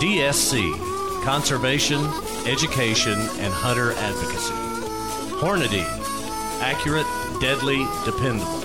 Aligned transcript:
DSC 0.00 0.72
Conservation, 1.24 2.02
Education, 2.46 3.12
and 3.12 3.52
Hunter 3.52 3.92
Advocacy. 3.92 4.54
Hornady 5.36 5.84
Accurate, 6.62 7.06
Deadly, 7.38 7.86
Dependable. 8.06 8.60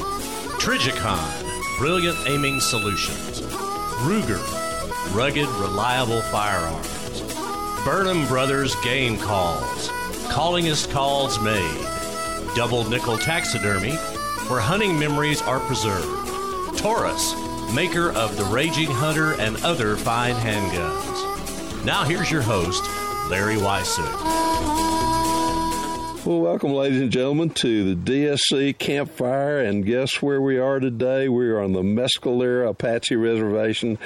Trijicon 0.58 1.78
Brilliant 1.78 2.18
Aiming 2.26 2.62
Solutions. 2.62 3.42
Ruger 4.06 4.40
Rugged, 5.14 5.50
Reliable 5.60 6.22
Firearms. 6.22 7.22
Burnham 7.84 8.26
Brothers 8.28 8.74
Game 8.82 9.18
Calls. 9.18 9.90
Callingest 10.30 10.90
calls 10.92 11.38
made. 11.42 11.86
Double 12.56 12.90
Nickel 12.90 13.18
Taxidermy, 13.18 13.96
where 14.48 14.62
hunting 14.62 14.98
memories 14.98 15.42
are 15.42 15.60
preserved. 15.60 16.78
Taurus, 16.78 17.36
maker 17.74 18.12
of 18.12 18.38
the 18.38 18.46
Raging 18.46 18.90
Hunter 18.90 19.34
and 19.34 19.58
other 19.64 19.98
fine 19.98 20.36
handguns. 20.36 21.25
Now 21.86 22.04
here's 22.04 22.32
your 22.32 22.42
host, 22.42 22.84
Larry 23.30 23.58
Weishuhn. 23.58 24.12
Well, 26.26 26.40
welcome, 26.40 26.74
ladies 26.74 27.00
and 27.00 27.12
gentlemen, 27.12 27.52
to 27.52 27.94
the 27.94 28.12
DSC 28.12 28.80
Campfire. 28.80 29.60
And 29.60 29.86
guess 29.86 30.20
where 30.20 30.42
we 30.42 30.58
are 30.58 30.80
today? 30.80 31.30
We 31.30 31.46
are 31.50 31.62
on 31.62 31.74
the 31.74 31.84
Mescalero 31.84 32.70
Apache 32.70 33.16
Reservation, 33.16 34.00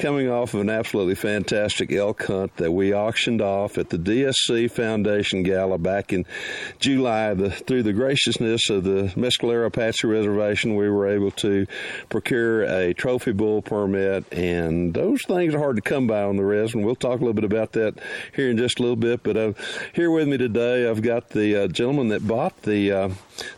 coming 0.00 0.30
off 0.30 0.54
of 0.54 0.60
an 0.60 0.70
absolutely 0.70 1.14
fantastic 1.14 1.92
elk 1.92 2.24
hunt 2.24 2.56
that 2.56 2.72
we 2.72 2.94
auctioned 2.94 3.42
off 3.42 3.76
at 3.76 3.90
the 3.90 3.98
DSC 3.98 4.70
Foundation 4.70 5.42
Gala 5.42 5.76
back 5.76 6.14
in 6.14 6.24
July. 6.78 7.34
The, 7.34 7.50
through 7.50 7.82
the 7.82 7.92
graciousness 7.92 8.70
of 8.70 8.84
the 8.84 9.12
Mescalero 9.14 9.66
Apache 9.66 10.06
Reservation, 10.06 10.74
we 10.74 10.88
were 10.88 11.06
able 11.06 11.30
to 11.32 11.66
procure 12.08 12.62
a 12.62 12.94
trophy 12.94 13.32
bull 13.32 13.60
permit, 13.60 14.24
and 14.32 14.94
those 14.94 15.22
things 15.22 15.54
are 15.54 15.58
hard 15.58 15.76
to 15.76 15.82
come 15.82 16.06
by 16.06 16.22
on 16.22 16.36
the 16.36 16.44
res. 16.44 16.74
And 16.74 16.82
we'll 16.82 16.94
talk 16.94 17.16
a 17.20 17.22
little 17.22 17.34
bit 17.34 17.44
about 17.44 17.72
that 17.72 17.98
here 18.34 18.48
in 18.48 18.56
just 18.56 18.78
a 18.78 18.82
little 18.82 18.96
bit. 18.96 19.22
But 19.22 19.36
uh, 19.36 19.52
here 19.92 20.10
with 20.10 20.28
me 20.28 20.38
today, 20.38 20.88
I've 20.88 21.02
got 21.02 21.28
the 21.28 21.64
uh, 21.64 21.68
gentleman 21.68 22.08
that 22.08 22.26
bought 22.26 22.62
the, 22.62 22.90
uh, 22.90 23.08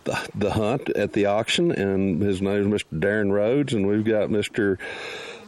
the 0.05 0.29
the 0.35 0.51
hunt 0.51 0.91
at 0.91 1.13
the 1.13 1.27
auction, 1.27 1.71
and 1.71 2.21
his 2.21 2.43
name 2.43 2.73
is 2.73 2.83
Mr. 2.83 2.99
Darren 2.99 3.31
Rhodes, 3.31 3.75
and 3.75 3.87
we've 3.87 4.05
got 4.05 4.29
Mr. 4.29 4.79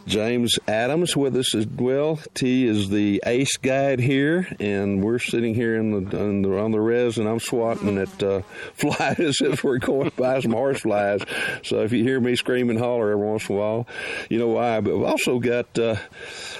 James 0.05 0.59
Adams 0.67 1.15
with 1.15 1.35
us 1.35 1.55
as 1.55 1.65
well. 1.65 2.19
T 2.35 2.65
is 2.67 2.89
the 2.89 3.21
ace 3.25 3.57
guide 3.57 3.99
here, 3.99 4.47
and 4.59 5.03
we're 5.03 5.19
sitting 5.19 5.55
here 5.55 5.75
in 5.75 6.09
the, 6.09 6.17
in 6.17 6.43
the 6.43 6.57
on 6.59 6.71
the 6.71 6.79
res, 6.79 7.17
and 7.17 7.27
I'm 7.27 7.39
swatting 7.39 7.97
at 7.97 8.21
uh, 8.21 8.41
flies 8.73 9.41
as 9.41 9.63
we're 9.63 9.79
going 9.79 10.11
by 10.15 10.39
some 10.41 10.51
horse 10.51 10.81
flies. 10.81 11.21
So 11.63 11.81
if 11.81 11.91
you 11.91 12.03
hear 12.03 12.19
me 12.19 12.35
scream 12.35 12.69
and 12.69 12.77
holler 12.77 13.11
every 13.11 13.25
once 13.25 13.49
in 13.49 13.55
a 13.55 13.59
while, 13.59 13.87
you 14.29 14.37
know 14.37 14.49
why. 14.49 14.79
But 14.81 14.95
we've 14.95 15.07
also 15.07 15.39
got. 15.39 15.77
Uh, 15.77 15.95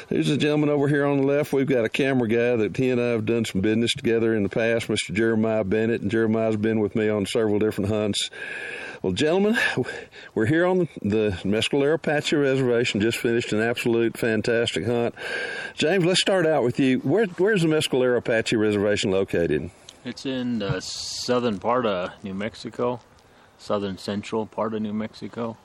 there's 0.10 0.30
a 0.30 0.38
gentleman 0.38 0.70
over 0.70 0.88
here 0.88 1.06
on 1.06 1.18
the 1.18 1.24
left. 1.24 1.54
We've 1.54 1.68
got 1.68 1.86
a 1.86 1.90
camera 1.90 2.28
guy 2.28 2.56
that 2.56 2.78
he 2.78 2.90
and 2.90 3.02
I 3.02 3.10
have 3.10 3.26
done 3.26 3.46
some 3.46 3.62
business 3.62 3.94
together 3.94 4.36
in 4.36 4.44
the 4.44 4.50
past, 4.50 4.88
Mr. 4.88 5.14
Jeremiah 5.14 5.64
Bennett, 5.64 6.02
and 6.02 6.12
Jeremiah's 6.12 6.58
been 6.58 6.80
with 6.80 6.96
me 6.96 7.10
on 7.10 7.26
several 7.26 7.60
different 7.60 7.92
hunts. 7.92 8.30
Well, 9.06 9.14
gentlemen, 9.14 9.56
we're 10.34 10.48
here 10.48 10.66
on 10.66 10.90
the 11.00 11.38
Mescalero 11.44 11.94
Apache 11.94 12.36
Reservation. 12.36 13.02
Just 13.02 13.20
finished 13.20 13.54
an 13.54 13.62
absolute 13.62 14.18
fantastic 14.18 14.88
hunt. 14.88 15.14
James, 15.76 16.04
let's 16.04 16.20
start 16.20 16.48
out 16.48 16.64
with 16.64 16.80
you. 16.80 16.98
Where, 17.02 17.28
where's 17.38 17.62
the 17.62 17.68
Mescalero 17.68 18.18
Apache 18.18 18.56
Reservation 18.56 19.12
located? 19.12 19.70
It's 20.04 20.26
in 20.26 20.58
the 20.58 20.80
southern 20.80 21.60
part 21.60 21.86
of 21.86 22.14
New 22.24 22.34
Mexico, 22.34 23.00
southern 23.60 24.00
central 24.00 24.48
part 24.48 24.74
of 24.74 24.82
New 24.82 24.94
Mexico. 24.94 25.56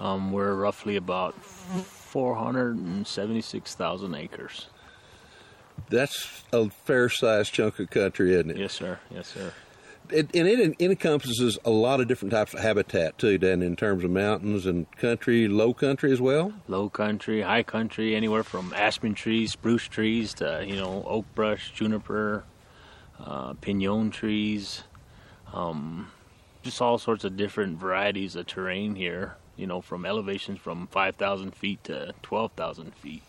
Um, 0.00 0.32
we're 0.32 0.56
roughly 0.56 0.96
about 0.96 1.40
476,000 1.44 4.14
acres. 4.16 4.66
That's 5.88 6.42
a 6.52 6.68
fair 6.68 7.08
sized 7.10 7.52
chunk 7.52 7.78
of 7.78 7.90
country, 7.90 8.34
isn't 8.34 8.50
it? 8.50 8.56
Yes, 8.56 8.72
sir. 8.72 8.98
Yes, 9.08 9.28
sir. 9.28 9.52
It, 10.10 10.34
and 10.34 10.48
it, 10.48 10.80
encompasses 10.80 11.58
a 11.64 11.70
lot 11.70 12.00
of 12.00 12.08
different 12.08 12.32
types 12.32 12.54
of 12.54 12.60
habitat 12.60 13.18
too, 13.18 13.38
Dan, 13.38 13.62
in 13.62 13.76
terms 13.76 14.04
of 14.04 14.10
mountains 14.10 14.66
and 14.66 14.90
country, 14.96 15.48
low 15.48 15.74
country 15.74 16.12
as 16.12 16.20
well. 16.20 16.52
Low 16.68 16.88
country, 16.88 17.42
high 17.42 17.62
country, 17.62 18.14
anywhere 18.14 18.42
from 18.42 18.72
aspen 18.74 19.14
trees, 19.14 19.52
spruce 19.52 19.88
trees 19.88 20.34
to 20.34 20.64
you 20.66 20.76
know 20.76 21.04
oak 21.06 21.26
brush, 21.34 21.72
juniper, 21.72 22.44
uh, 23.18 23.54
pinon 23.54 24.10
trees, 24.10 24.84
um, 25.52 26.10
just 26.62 26.80
all 26.80 26.98
sorts 26.98 27.24
of 27.24 27.36
different 27.36 27.78
varieties 27.78 28.36
of 28.36 28.46
terrain 28.46 28.94
here. 28.94 29.36
You 29.56 29.66
know, 29.66 29.80
from 29.80 30.04
elevations 30.04 30.58
from 30.58 30.86
five 30.88 31.16
thousand 31.16 31.54
feet 31.54 31.82
to 31.84 32.12
twelve 32.22 32.52
thousand 32.52 32.94
feet. 32.94 33.22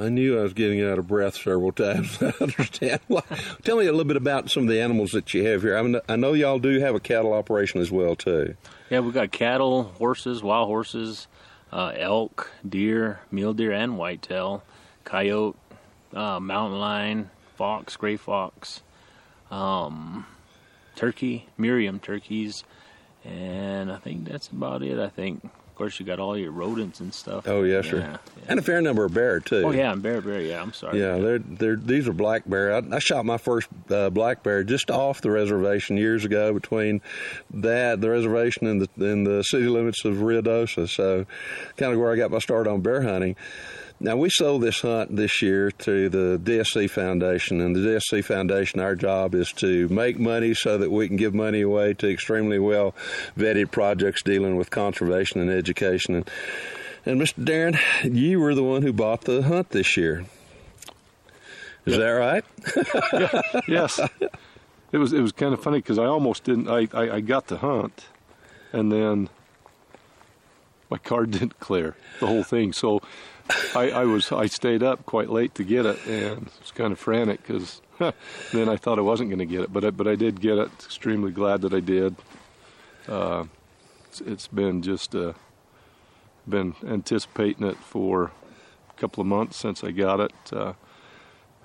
I 0.00 0.08
knew 0.08 0.38
I 0.38 0.42
was 0.42 0.54
getting 0.54 0.82
out 0.82 0.98
of 0.98 1.06
breath 1.06 1.36
several 1.36 1.72
times. 1.72 2.18
I 2.22 2.32
understand. 2.40 3.00
Well, 3.08 3.24
tell 3.62 3.76
me 3.76 3.86
a 3.86 3.90
little 3.92 4.04
bit 4.04 4.16
about 4.16 4.50
some 4.50 4.64
of 4.64 4.68
the 4.68 4.80
animals 4.80 5.12
that 5.12 5.32
you 5.34 5.44
have 5.46 5.62
here. 5.62 5.76
I, 5.76 5.82
mean, 5.82 6.00
I 6.08 6.16
know 6.16 6.32
y'all 6.32 6.58
do 6.58 6.80
have 6.80 6.94
a 6.94 7.00
cattle 7.00 7.32
operation 7.32 7.80
as 7.80 7.90
well, 7.90 8.16
too. 8.16 8.56
Yeah, 8.88 9.00
we've 9.00 9.14
got 9.14 9.30
cattle, 9.30 9.84
horses, 9.84 10.42
wild 10.42 10.68
horses, 10.68 11.26
uh, 11.72 11.92
elk, 11.96 12.50
deer, 12.66 13.20
mule 13.30 13.52
deer, 13.52 13.72
and 13.72 13.98
whitetail, 13.98 14.62
coyote, 15.04 15.56
uh, 16.14 16.40
mountain 16.40 16.80
lion, 16.80 17.30
fox, 17.56 17.96
gray 17.96 18.16
fox, 18.16 18.82
um, 19.50 20.26
turkey, 20.96 21.46
Merriam 21.56 22.00
turkeys, 22.00 22.64
and 23.24 23.92
I 23.92 23.96
think 23.96 24.24
that's 24.24 24.48
about 24.48 24.82
it. 24.82 24.98
I 24.98 25.08
think 25.08 25.48
course, 25.80 25.98
you 25.98 26.04
got 26.04 26.20
all 26.20 26.36
your 26.36 26.52
rodents 26.52 27.00
and 27.00 27.12
stuff. 27.12 27.48
Oh 27.48 27.62
yes, 27.62 27.86
sir. 27.86 28.00
Yeah, 28.00 28.10
yeah. 28.10 28.44
And 28.48 28.58
a 28.58 28.62
fair 28.62 28.82
number 28.82 29.06
of 29.06 29.14
bear 29.14 29.40
too. 29.40 29.62
Oh 29.64 29.70
yeah, 29.70 29.92
and 29.92 30.02
bear, 30.02 30.20
bear. 30.20 30.42
Yeah, 30.42 30.60
I'm 30.60 30.74
sorry. 30.74 31.00
Yeah, 31.00 31.16
they're, 31.16 31.38
they're, 31.38 31.76
these 31.76 32.06
are 32.06 32.12
black 32.12 32.42
bear. 32.46 32.74
I, 32.74 32.82
I 32.92 32.98
shot 32.98 33.24
my 33.24 33.38
first 33.38 33.68
uh, 33.88 34.10
black 34.10 34.42
bear 34.42 34.62
just 34.62 34.90
off 34.90 35.22
the 35.22 35.30
reservation 35.30 35.96
years 35.96 36.26
ago 36.26 36.52
between 36.52 37.00
that, 37.52 38.02
the 38.02 38.10
reservation, 38.10 38.66
and 38.66 38.82
the, 38.82 39.10
and 39.10 39.26
the 39.26 39.42
city 39.42 39.68
limits 39.68 40.04
of 40.04 40.16
Ruidoso. 40.16 40.86
So, 40.86 41.24
kind 41.78 41.94
of 41.94 41.98
where 41.98 42.12
I 42.12 42.16
got 42.16 42.30
my 42.30 42.40
start 42.40 42.66
on 42.66 42.82
bear 42.82 43.00
hunting. 43.00 43.36
Now, 44.02 44.16
we 44.16 44.30
sold 44.30 44.62
this 44.62 44.80
hunt 44.80 45.14
this 45.14 45.42
year 45.42 45.70
to 45.70 46.08
the 46.08 46.40
DSC 46.42 46.88
Foundation, 46.88 47.60
and 47.60 47.76
the 47.76 47.80
DSC 47.80 48.24
Foundation, 48.24 48.80
our 48.80 48.94
job 48.94 49.34
is 49.34 49.52
to 49.56 49.90
make 49.90 50.18
money 50.18 50.54
so 50.54 50.78
that 50.78 50.90
we 50.90 51.06
can 51.06 51.18
give 51.18 51.34
money 51.34 51.60
away 51.60 51.92
to 51.92 52.10
extremely 52.10 52.58
well 52.58 52.94
vetted 53.36 53.70
projects 53.70 54.22
dealing 54.22 54.56
with 54.56 54.70
conservation 54.70 55.42
and 55.42 55.50
education. 55.50 56.14
And, 56.14 56.30
and 57.04 57.20
Mr. 57.20 57.44
Darren, 57.44 57.78
you 58.16 58.40
were 58.40 58.54
the 58.54 58.62
one 58.62 58.80
who 58.80 58.94
bought 58.94 59.22
the 59.22 59.42
hunt 59.42 59.68
this 59.68 59.98
year. 59.98 60.24
Is 61.84 61.98
that 61.98 62.08
right? 62.08 62.44
yes. 63.68 64.00
It 64.92 64.98
was 64.98 65.12
it 65.12 65.20
was 65.20 65.32
kind 65.32 65.52
of 65.52 65.62
funny 65.62 65.78
because 65.78 65.98
I 65.98 66.06
almost 66.06 66.44
didn't. 66.44 66.68
I, 66.68 66.88
I, 66.94 67.16
I 67.16 67.20
got 67.20 67.48
the 67.48 67.58
hunt, 67.58 68.06
and 68.72 68.90
then 68.90 69.28
my 70.90 70.98
card 70.98 71.30
didn't 71.32 71.60
clear 71.60 71.96
the 72.18 72.26
whole 72.26 72.42
thing. 72.42 72.72
So 72.72 73.00
I, 73.74 73.90
I 73.90 74.04
was 74.04 74.32
I 74.32 74.46
stayed 74.46 74.82
up 74.82 75.06
quite 75.06 75.30
late 75.30 75.54
to 75.56 75.64
get 75.64 75.86
it, 75.86 75.98
and 76.06 76.46
it 76.46 76.60
was 76.60 76.72
kind 76.72 76.92
of 76.92 76.98
frantic 76.98 77.42
because 77.46 77.80
then 78.52 78.68
I 78.68 78.76
thought 78.76 78.98
I 78.98 79.02
wasn't 79.02 79.30
going 79.30 79.40
to 79.40 79.46
get 79.46 79.62
it, 79.62 79.72
but 79.72 79.84
I, 79.84 79.90
but 79.90 80.06
I 80.08 80.16
did 80.16 80.40
get 80.40 80.58
it. 80.58 80.70
Extremely 80.84 81.30
glad 81.30 81.62
that 81.62 81.74
I 81.74 81.80
did. 81.80 82.16
Uh, 83.08 83.44
it's, 84.06 84.20
it's 84.20 84.48
been 84.48 84.82
just 84.82 85.14
uh, 85.14 85.32
been 86.48 86.74
anticipating 86.86 87.66
it 87.66 87.76
for 87.76 88.32
a 88.90 89.00
couple 89.00 89.20
of 89.20 89.26
months 89.26 89.56
since 89.56 89.84
I 89.84 89.90
got 89.90 90.20
it. 90.20 90.32
Uh, 90.52 90.74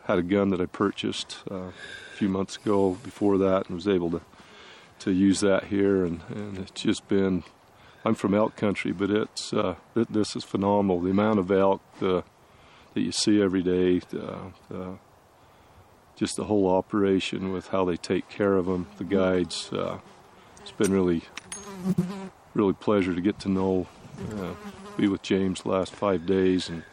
had 0.05 0.19
a 0.19 0.23
gun 0.23 0.49
that 0.49 0.61
I 0.61 0.67
purchased 0.67 1.37
uh, 1.49 1.55
a 1.55 1.73
few 2.15 2.29
months 2.29 2.57
ago 2.57 2.97
before 3.03 3.37
that, 3.39 3.67
and 3.67 3.75
was 3.75 3.87
able 3.87 4.11
to 4.11 4.21
to 4.97 5.11
use 5.11 5.41
that 5.41 5.65
here, 5.65 6.05
and, 6.05 6.21
and 6.29 6.57
it's 6.57 6.81
just 6.81 7.07
been. 7.07 7.43
I'm 8.05 8.13
from 8.13 8.35
elk 8.35 8.55
country, 8.55 8.91
but 8.91 9.09
it's 9.09 9.51
uh, 9.51 9.75
th- 9.95 10.07
this 10.11 10.35
is 10.35 10.43
phenomenal. 10.43 11.01
The 11.01 11.09
amount 11.09 11.39
of 11.39 11.49
elk 11.49 11.81
uh, 12.03 12.21
that 12.93 13.01
you 13.01 13.11
see 13.11 13.41
every 13.41 13.63
day, 13.63 13.99
uh, 14.13 14.93
just 16.15 16.35
the 16.35 16.43
whole 16.43 16.69
operation 16.69 17.51
with 17.51 17.69
how 17.69 17.83
they 17.83 17.97
take 17.97 18.29
care 18.29 18.57
of 18.57 18.67
them, 18.67 18.85
the 18.99 19.03
guides. 19.03 19.73
Uh, 19.73 19.97
it's 20.61 20.71
been 20.71 20.91
really, 20.91 21.23
really 22.53 22.73
pleasure 22.73 23.15
to 23.15 23.21
get 23.21 23.39
to 23.39 23.49
know, 23.49 23.87
uh, 24.33 24.53
be 24.97 25.07
with 25.07 25.23
James 25.23 25.63
the 25.63 25.69
last 25.69 25.93
five 25.93 26.27
days 26.27 26.69
and 26.69 26.83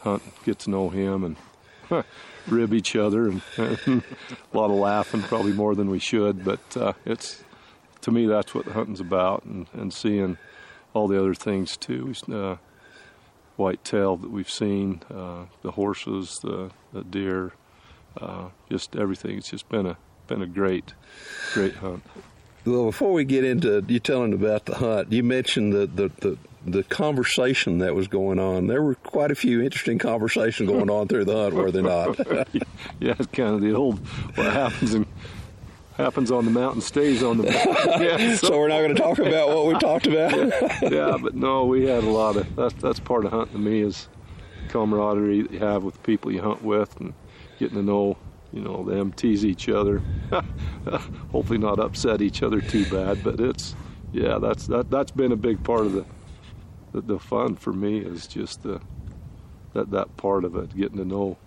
hunt, 0.00 0.22
get 0.44 0.58
to 0.60 0.70
know 0.70 0.90
him, 0.90 1.24
and 1.24 2.04
rib 2.46 2.74
each 2.74 2.94
other, 2.94 3.28
and 3.56 4.02
a 4.52 4.56
lot 4.56 4.70
of 4.70 4.76
laughing, 4.76 5.22
probably 5.22 5.52
more 5.54 5.74
than 5.74 5.88
we 5.88 5.98
should. 5.98 6.44
But 6.44 6.76
uh, 6.76 6.92
it's 7.06 7.42
to 8.02 8.10
me 8.10 8.26
that's 8.26 8.54
what 8.54 8.64
the 8.64 8.72
hunting's 8.72 9.00
about, 9.00 9.44
and, 9.44 9.66
and 9.72 9.92
seeing 9.92 10.38
all 10.94 11.08
the 11.08 11.18
other 11.18 11.34
things 11.34 11.76
too. 11.76 12.14
Uh, 12.32 12.56
whitetail 13.56 14.16
that 14.16 14.30
we've 14.30 14.50
seen, 14.50 15.02
uh, 15.12 15.44
the 15.62 15.72
horses, 15.72 16.38
the, 16.42 16.70
the 16.92 17.02
deer, 17.02 17.52
uh, 18.20 18.48
just 18.70 18.96
everything. 18.96 19.36
It's 19.36 19.50
just 19.50 19.68
been 19.68 19.86
a 19.86 19.96
been 20.28 20.42
a 20.42 20.46
great, 20.46 20.92
great 21.54 21.74
hunt. 21.76 22.02
Well, 22.64 22.84
before 22.86 23.12
we 23.12 23.24
get 23.24 23.44
into 23.44 23.82
you 23.88 23.98
telling 23.98 24.34
about 24.34 24.66
the 24.66 24.74
hunt, 24.74 25.10
you 25.10 25.22
mentioned 25.22 25.72
the, 25.72 25.86
the, 25.86 26.10
the, 26.20 26.38
the 26.66 26.82
conversation 26.82 27.78
that 27.78 27.94
was 27.94 28.08
going 28.08 28.38
on. 28.38 28.66
There 28.66 28.82
were 28.82 28.94
quite 28.94 29.30
a 29.30 29.34
few 29.34 29.62
interesting 29.62 29.98
conversations 29.98 30.68
going 30.68 30.90
on 30.90 31.08
through 31.08 31.24
the 31.24 31.34
hunt, 31.34 31.54
were 31.54 31.70
there 31.70 31.82
not? 31.82 32.18
yeah, 33.00 33.14
it's 33.18 33.26
kind 33.28 33.54
of 33.54 33.62
the 33.62 33.74
old 33.74 34.06
what 34.36 34.52
happens 34.52 34.94
in 34.94 35.06
happens 35.98 36.30
on 36.30 36.44
the 36.44 36.50
mountain 36.50 36.80
stays 36.80 37.22
on 37.22 37.38
the 37.38 37.44
mountain. 37.44 38.02
Yeah, 38.02 38.36
so, 38.36 38.48
so, 38.48 38.58
we're 38.58 38.68
not 38.68 38.78
going 38.78 38.94
to 38.94 39.02
talk 39.02 39.18
about 39.18 39.48
what 39.48 39.66
we 39.66 39.74
talked 39.78 40.06
about. 40.06 40.36
yeah, 40.36 40.88
yeah, 40.90 41.18
but 41.20 41.34
no, 41.34 41.64
we 41.64 41.86
had 41.86 42.04
a 42.04 42.10
lot 42.10 42.36
of 42.36 42.54
that's 42.56 42.74
that's 42.74 43.00
part 43.00 43.24
of 43.24 43.32
hunting 43.32 43.54
to 43.54 43.58
me 43.58 43.80
is 43.80 44.08
camaraderie 44.68 45.42
that 45.42 45.50
you 45.50 45.58
have 45.58 45.82
with 45.82 46.00
people 46.02 46.30
you 46.30 46.42
hunt 46.42 46.62
with 46.62 46.94
and 47.00 47.14
getting 47.58 47.76
to 47.76 47.82
know 47.82 48.16
you 48.52 48.60
know 48.60 48.84
them 48.84 49.12
tease 49.12 49.44
each 49.44 49.68
other 49.68 50.02
hopefully 51.32 51.58
not 51.58 51.78
upset 51.78 52.20
each 52.20 52.42
other 52.42 52.60
too 52.60 52.84
bad 52.90 53.22
but 53.24 53.40
it's 53.40 53.74
yeah 54.12 54.38
that's 54.38 54.66
that 54.66 54.90
that's 54.90 55.10
been 55.10 55.32
a 55.32 55.36
big 55.36 55.62
part 55.64 55.86
of 55.86 55.92
the 55.92 56.04
the, 56.92 57.00
the 57.00 57.18
fun 57.18 57.56
for 57.56 57.72
me 57.72 57.98
is 57.98 58.26
just 58.26 58.62
the 58.62 58.80
that 59.72 59.90
that 59.90 60.16
part 60.16 60.44
of 60.44 60.54
it 60.56 60.76
getting 60.76 60.98
to 60.98 61.04
know 61.04 61.38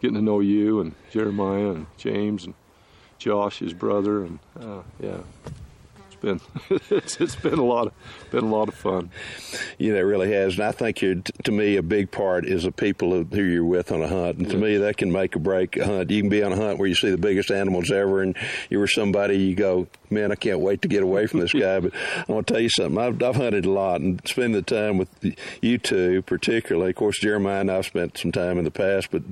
getting 0.00 0.16
to 0.16 0.22
know 0.22 0.40
you 0.40 0.80
and 0.80 0.94
Jeremiah 1.10 1.70
and 1.70 1.86
James 1.96 2.44
and 2.44 2.54
Josh, 3.22 3.60
his 3.60 3.72
brother, 3.72 4.24
and 4.24 4.40
uh, 4.60 4.82
yeah, 5.00 5.18
been 6.22 6.40
it's, 6.90 7.20
it's 7.20 7.36
been 7.36 7.58
a 7.58 7.64
lot 7.64 7.88
of 7.88 7.92
been 8.30 8.44
a 8.44 8.48
lot 8.48 8.68
of 8.68 8.74
fun. 8.74 9.10
Yeah, 9.78 9.94
it 9.94 10.00
really 10.00 10.32
has, 10.32 10.54
and 10.54 10.64
I 10.64 10.72
think 10.72 10.98
to 10.98 11.52
me 11.52 11.76
a 11.76 11.82
big 11.82 12.10
part 12.10 12.46
is 12.46 12.62
the 12.62 12.72
people 12.72 13.24
who 13.24 13.42
you're 13.42 13.64
with 13.64 13.92
on 13.92 14.02
a 14.02 14.08
hunt, 14.08 14.38
and 14.38 14.50
to 14.50 14.56
me 14.56 14.78
that 14.78 14.96
can 14.96 15.12
make 15.12 15.36
or 15.36 15.40
break 15.40 15.76
a 15.76 15.84
hunt. 15.84 16.10
You 16.10 16.22
can 16.22 16.30
be 16.30 16.42
on 16.42 16.52
a 16.52 16.56
hunt 16.56 16.78
where 16.78 16.88
you 16.88 16.94
see 16.94 17.10
the 17.10 17.18
biggest 17.18 17.50
animals 17.50 17.90
ever, 17.90 18.22
and 18.22 18.36
you 18.70 18.78
were 18.78 18.86
somebody 18.86 19.36
you 19.36 19.54
go, 19.54 19.88
man, 20.12 20.30
I 20.30 20.34
can't 20.36 20.60
wait 20.60 20.82
to 20.82 20.88
get 20.88 21.02
away 21.02 21.26
from 21.26 21.40
this 21.40 21.52
guy. 21.52 21.80
but 21.80 21.92
I 21.94 22.32
want 22.32 22.46
to 22.46 22.54
tell 22.54 22.62
you 22.62 22.68
something. 22.68 22.98
I've, 22.98 23.22
I've 23.22 23.36
hunted 23.36 23.64
a 23.64 23.70
lot 23.70 24.00
and 24.00 24.20
spend 24.26 24.54
the 24.54 24.62
time 24.62 24.98
with 24.98 25.08
you 25.60 25.78
two, 25.78 26.22
particularly. 26.22 26.90
Of 26.90 26.96
course, 26.96 27.18
Jeremiah 27.18 27.60
and 27.60 27.70
I've 27.70 27.86
spent 27.86 28.18
some 28.18 28.32
time 28.32 28.58
in 28.58 28.64
the 28.64 28.70
past, 28.70 29.10
but 29.10 29.22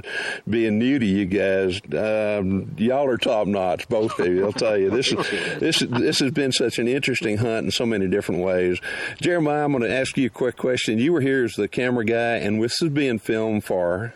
being 0.48 0.78
new 0.78 0.98
to 0.98 1.06
you 1.06 1.26
guys, 1.26 1.80
um, 1.96 2.74
y'all 2.76 3.06
are 3.06 3.18
top 3.18 3.46
notch, 3.46 3.88
both 3.88 4.18
of 4.18 4.26
you. 4.26 4.44
I'll 4.44 4.52
tell 4.52 4.76
you, 4.76 4.90
this 4.90 5.12
is 5.12 5.30
this 5.60 5.78
this 5.80 6.18
has 6.20 6.30
been 6.32 6.52
such 6.52 6.78
an 6.80 6.88
interesting 6.88 7.36
hunt 7.36 7.66
in 7.66 7.70
so 7.70 7.86
many 7.86 8.08
different 8.08 8.42
ways. 8.42 8.80
Jeremiah, 9.20 9.64
I'm 9.64 9.72
going 9.72 9.84
to 9.84 9.92
ask 9.92 10.16
you 10.16 10.26
a 10.26 10.30
quick 10.30 10.56
question. 10.56 10.98
You 10.98 11.12
were 11.12 11.20
here 11.20 11.44
as 11.44 11.54
the 11.54 11.68
camera 11.68 12.04
guy, 12.04 12.36
and 12.36 12.60
this 12.62 12.80
is 12.82 12.88
being 12.88 13.18
filmed 13.18 13.64
for 13.64 14.14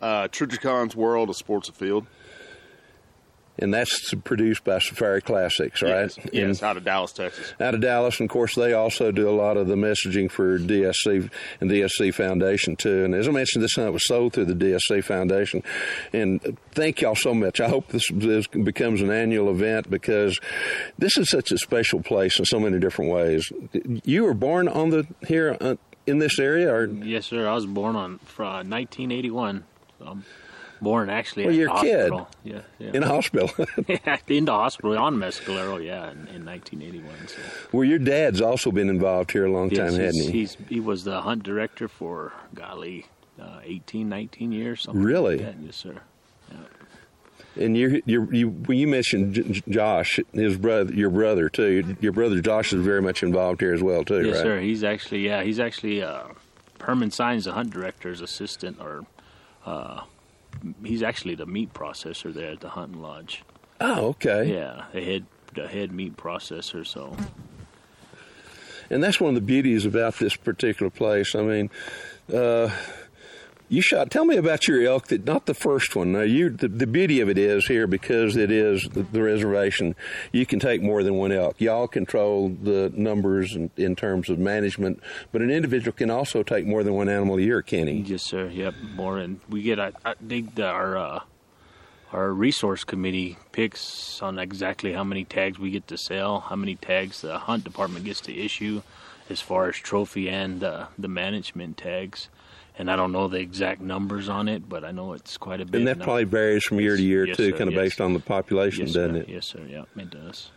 uh, 0.00 0.28
World 0.94 1.30
of 1.30 1.36
Sports 1.36 1.68
Afield 1.68 2.06
and 3.58 3.72
that's 3.72 4.12
produced 4.24 4.64
by 4.64 4.78
Safari 4.78 5.22
Classics, 5.22 5.82
right? 5.82 6.16
Yes, 6.16 6.18
yes 6.32 6.62
out 6.62 6.76
of 6.76 6.84
Dallas, 6.84 7.12
Texas. 7.12 7.52
Out 7.60 7.74
of 7.74 7.80
Dallas, 7.80 8.18
and 8.20 8.28
of 8.28 8.32
course, 8.32 8.54
they 8.54 8.72
also 8.72 9.12
do 9.12 9.28
a 9.28 9.32
lot 9.32 9.56
of 9.56 9.68
the 9.68 9.76
messaging 9.76 10.30
for 10.30 10.58
DSC 10.58 11.30
and 11.60 11.70
DSC 11.70 12.12
Foundation 12.14 12.76
too. 12.76 13.04
And 13.04 13.14
as 13.14 13.28
I 13.28 13.30
mentioned, 13.30 13.62
this 13.62 13.74
hunt 13.74 13.92
was 13.92 14.06
sold 14.06 14.32
through 14.32 14.46
the 14.46 14.54
DSC 14.54 15.04
Foundation. 15.04 15.62
And 16.12 16.58
thank 16.72 17.00
y'all 17.00 17.14
so 17.14 17.32
much. 17.32 17.60
I 17.60 17.68
hope 17.68 17.88
this, 17.88 18.10
this 18.12 18.46
becomes 18.46 19.00
an 19.00 19.10
annual 19.10 19.50
event 19.50 19.88
because 19.88 20.38
this 20.98 21.16
is 21.16 21.30
such 21.30 21.52
a 21.52 21.58
special 21.58 22.02
place 22.02 22.38
in 22.38 22.44
so 22.44 22.58
many 22.58 22.78
different 22.78 23.12
ways. 23.12 23.50
You 24.04 24.24
were 24.24 24.34
born 24.34 24.68
on 24.68 24.90
the 24.90 25.06
here 25.26 25.56
uh, 25.60 25.76
in 26.06 26.18
this 26.18 26.38
area, 26.38 26.72
or 26.72 26.86
yes, 26.86 27.26
sir. 27.26 27.48
I 27.48 27.54
was 27.54 27.66
born 27.66 27.96
on 27.96 28.14
uh, 28.38 28.64
1981. 28.64 29.64
Um, 30.00 30.24
born 30.84 31.10
actually 31.10 31.46
well, 31.46 31.54
you're 31.54 31.74
kid 31.80 32.12
yeah, 32.44 32.60
yeah, 32.78 32.90
in 32.94 33.02
a 33.02 33.08
hospital. 33.08 33.50
yeah, 33.88 34.18
in 34.28 34.44
the 34.44 34.52
hospital 34.52 34.96
on 34.96 35.16
Mescalero, 35.16 35.84
yeah, 35.84 36.10
in, 36.10 36.28
in 36.28 36.44
1981. 36.44 37.28
So. 37.28 37.36
Well, 37.72 37.84
your 37.84 37.98
dad's 37.98 38.40
also 38.40 38.70
been 38.70 38.88
involved 38.88 39.32
here 39.32 39.46
a 39.46 39.50
long 39.50 39.70
yes, 39.70 39.78
time, 39.78 40.00
hadn't 40.00 40.20
he? 40.20 40.30
He's 40.30 40.56
he 40.68 40.80
was 40.80 41.04
the 41.04 41.22
hunt 41.22 41.42
director 41.42 41.88
for 41.88 42.32
golly, 42.54 43.06
uh, 43.40 43.60
18, 43.64 44.08
19 44.08 44.52
years. 44.52 44.82
Something 44.82 45.02
really? 45.02 45.38
Like 45.38 45.56
yes, 45.60 45.76
sir. 45.76 46.00
And 47.56 47.76
you, 47.76 48.02
you, 48.04 48.28
you, 48.32 48.48
when 48.48 48.78
you 48.78 48.88
mentioned 48.88 49.62
Josh, 49.68 50.18
his 50.32 50.56
brother, 50.56 50.92
your 50.92 51.10
brother 51.10 51.48
too. 51.48 51.96
Your 52.00 52.10
brother 52.10 52.40
Josh 52.40 52.72
is 52.72 52.84
very 52.84 53.00
much 53.00 53.22
involved 53.22 53.60
here 53.60 53.72
as 53.72 53.82
well 53.82 54.04
too, 54.04 54.26
yes, 54.26 54.36
right? 54.36 54.42
sir. 54.42 54.60
He's 54.60 54.82
actually, 54.82 55.26
yeah, 55.26 55.44
he's 55.44 55.60
actually 55.60 56.02
uh, 56.02 56.24
Herman 56.80 57.12
Signs, 57.12 57.44
the 57.44 57.52
hunt 57.52 57.70
director's 57.70 58.20
assistant, 58.20 58.80
or 58.80 59.06
uh, 59.64 60.02
he's 60.84 61.02
actually 61.02 61.34
the 61.34 61.46
meat 61.46 61.72
processor 61.74 62.32
there 62.32 62.52
at 62.52 62.60
the 62.60 62.70
hunting 62.70 63.02
lodge. 63.02 63.42
Oh, 63.80 64.08
okay. 64.08 64.52
Yeah, 64.52 64.84
the 64.92 65.02
head 65.02 65.26
the 65.54 65.68
head 65.68 65.92
meat 65.92 66.16
processor. 66.16 66.86
So, 66.86 67.16
and 68.90 69.02
that's 69.02 69.20
one 69.20 69.30
of 69.30 69.34
the 69.34 69.46
beauties 69.46 69.84
about 69.84 70.18
this 70.18 70.36
particular 70.36 70.90
place. 70.90 71.34
I 71.34 71.42
mean. 71.42 71.70
Uh, 72.32 72.70
you 73.68 73.80
shot. 73.80 74.10
Tell 74.10 74.24
me 74.24 74.36
about 74.36 74.68
your 74.68 74.82
elk. 74.82 75.08
That 75.08 75.24
not 75.24 75.46
the 75.46 75.54
first 75.54 75.96
one. 75.96 76.12
Now, 76.12 76.20
you 76.20 76.50
the, 76.50 76.68
the 76.68 76.86
beauty 76.86 77.20
of 77.20 77.28
it 77.28 77.38
is 77.38 77.66
here 77.66 77.86
because 77.86 78.36
it 78.36 78.50
is 78.50 78.88
the, 78.92 79.02
the, 79.02 79.22
reservation. 79.22 79.96
You 80.32 80.46
can 80.46 80.58
take 80.58 80.82
more 80.82 81.02
than 81.02 81.14
one 81.14 81.32
elk. 81.32 81.60
Y'all 81.60 81.88
control 81.88 82.50
the 82.50 82.92
numbers 82.94 83.54
in, 83.54 83.70
in, 83.76 83.96
terms 83.96 84.28
of 84.28 84.38
management, 84.38 85.02
but 85.32 85.42
an 85.42 85.50
individual 85.50 85.92
can 85.92 86.10
also 86.10 86.42
take 86.42 86.66
more 86.66 86.82
than 86.82 86.94
one 86.94 87.08
animal 87.08 87.38
a 87.38 87.40
year. 87.40 87.62
Can 87.62 87.86
he? 87.86 87.94
Yes, 87.94 88.22
sir. 88.22 88.48
Yep, 88.48 88.74
more. 88.94 89.18
And 89.18 89.40
we 89.48 89.62
get. 89.62 89.80
I, 89.80 89.92
I 90.04 90.14
think 90.14 90.58
our 90.60 90.96
uh, 90.96 91.20
our 92.12 92.32
resource 92.32 92.84
committee 92.84 93.36
picks 93.50 94.22
on 94.22 94.38
exactly 94.38 94.92
how 94.92 95.04
many 95.04 95.24
tags 95.24 95.58
we 95.58 95.70
get 95.70 95.88
to 95.88 95.98
sell, 95.98 96.40
how 96.40 96.56
many 96.56 96.76
tags 96.76 97.22
the 97.22 97.38
hunt 97.38 97.64
department 97.64 98.04
gets 98.04 98.20
to 98.22 98.36
issue, 98.36 98.82
as 99.28 99.40
far 99.40 99.68
as 99.68 99.76
trophy 99.76 100.28
and 100.28 100.62
uh, 100.62 100.86
the 100.98 101.08
management 101.08 101.76
tags. 101.76 102.28
And 102.76 102.90
I 102.90 102.96
don't 102.96 103.12
know 103.12 103.28
the 103.28 103.38
exact 103.38 103.80
numbers 103.80 104.28
on 104.28 104.48
it, 104.48 104.68
but 104.68 104.84
I 104.84 104.90
know 104.90 105.12
it's 105.12 105.36
quite 105.36 105.60
a 105.60 105.64
bit. 105.64 105.78
And 105.78 105.86
that 105.86 105.98
now. 105.98 106.04
probably 106.04 106.24
varies 106.24 106.64
from 106.64 106.80
year 106.80 106.96
to 106.96 107.02
year 107.02 107.24
Yes, 107.26 107.36
too, 107.36 107.50
sir, 107.52 107.56
kind 107.56 107.68
of 107.68 107.74
yes. 107.74 107.82
based 107.82 108.00
on 108.00 108.14
the 108.14 108.18
population, 108.18 108.86
yes, 108.86 108.94
doesn't 108.94 109.14
sir. 109.14 109.20
it? 109.22 109.28
Yes, 109.28 109.46
sir. 109.46 109.60
Yeah, 109.68 109.84
it 109.96 110.10
does. 110.10 110.50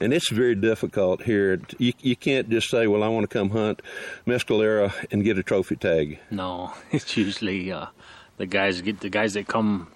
And 0.00 0.12
it's 0.12 0.28
very 0.30 0.54
difficult 0.56 1.22
here. 1.22 1.60
You, 1.78 1.92
you 2.00 2.16
can't 2.16 2.50
just 2.50 2.68
say, 2.68 2.86
"Well, 2.88 3.02
I 3.02 3.08
want 3.08 3.30
to 3.30 3.38
come 3.38 3.50
hunt 3.50 3.80
Mescalero 4.26 4.92
and 5.10 5.22
get 5.24 5.38
a 5.38 5.42
trophy 5.42 5.76
tag." 5.76 6.18
No, 6.30 6.72
it's 6.90 7.16
usually 7.16 7.70
uh, 7.72 7.86
the 8.36 8.46
guys 8.46 8.82
get 8.82 9.00
the 9.00 9.08
guys 9.08 9.34
that 9.34 9.46
come 9.46 9.88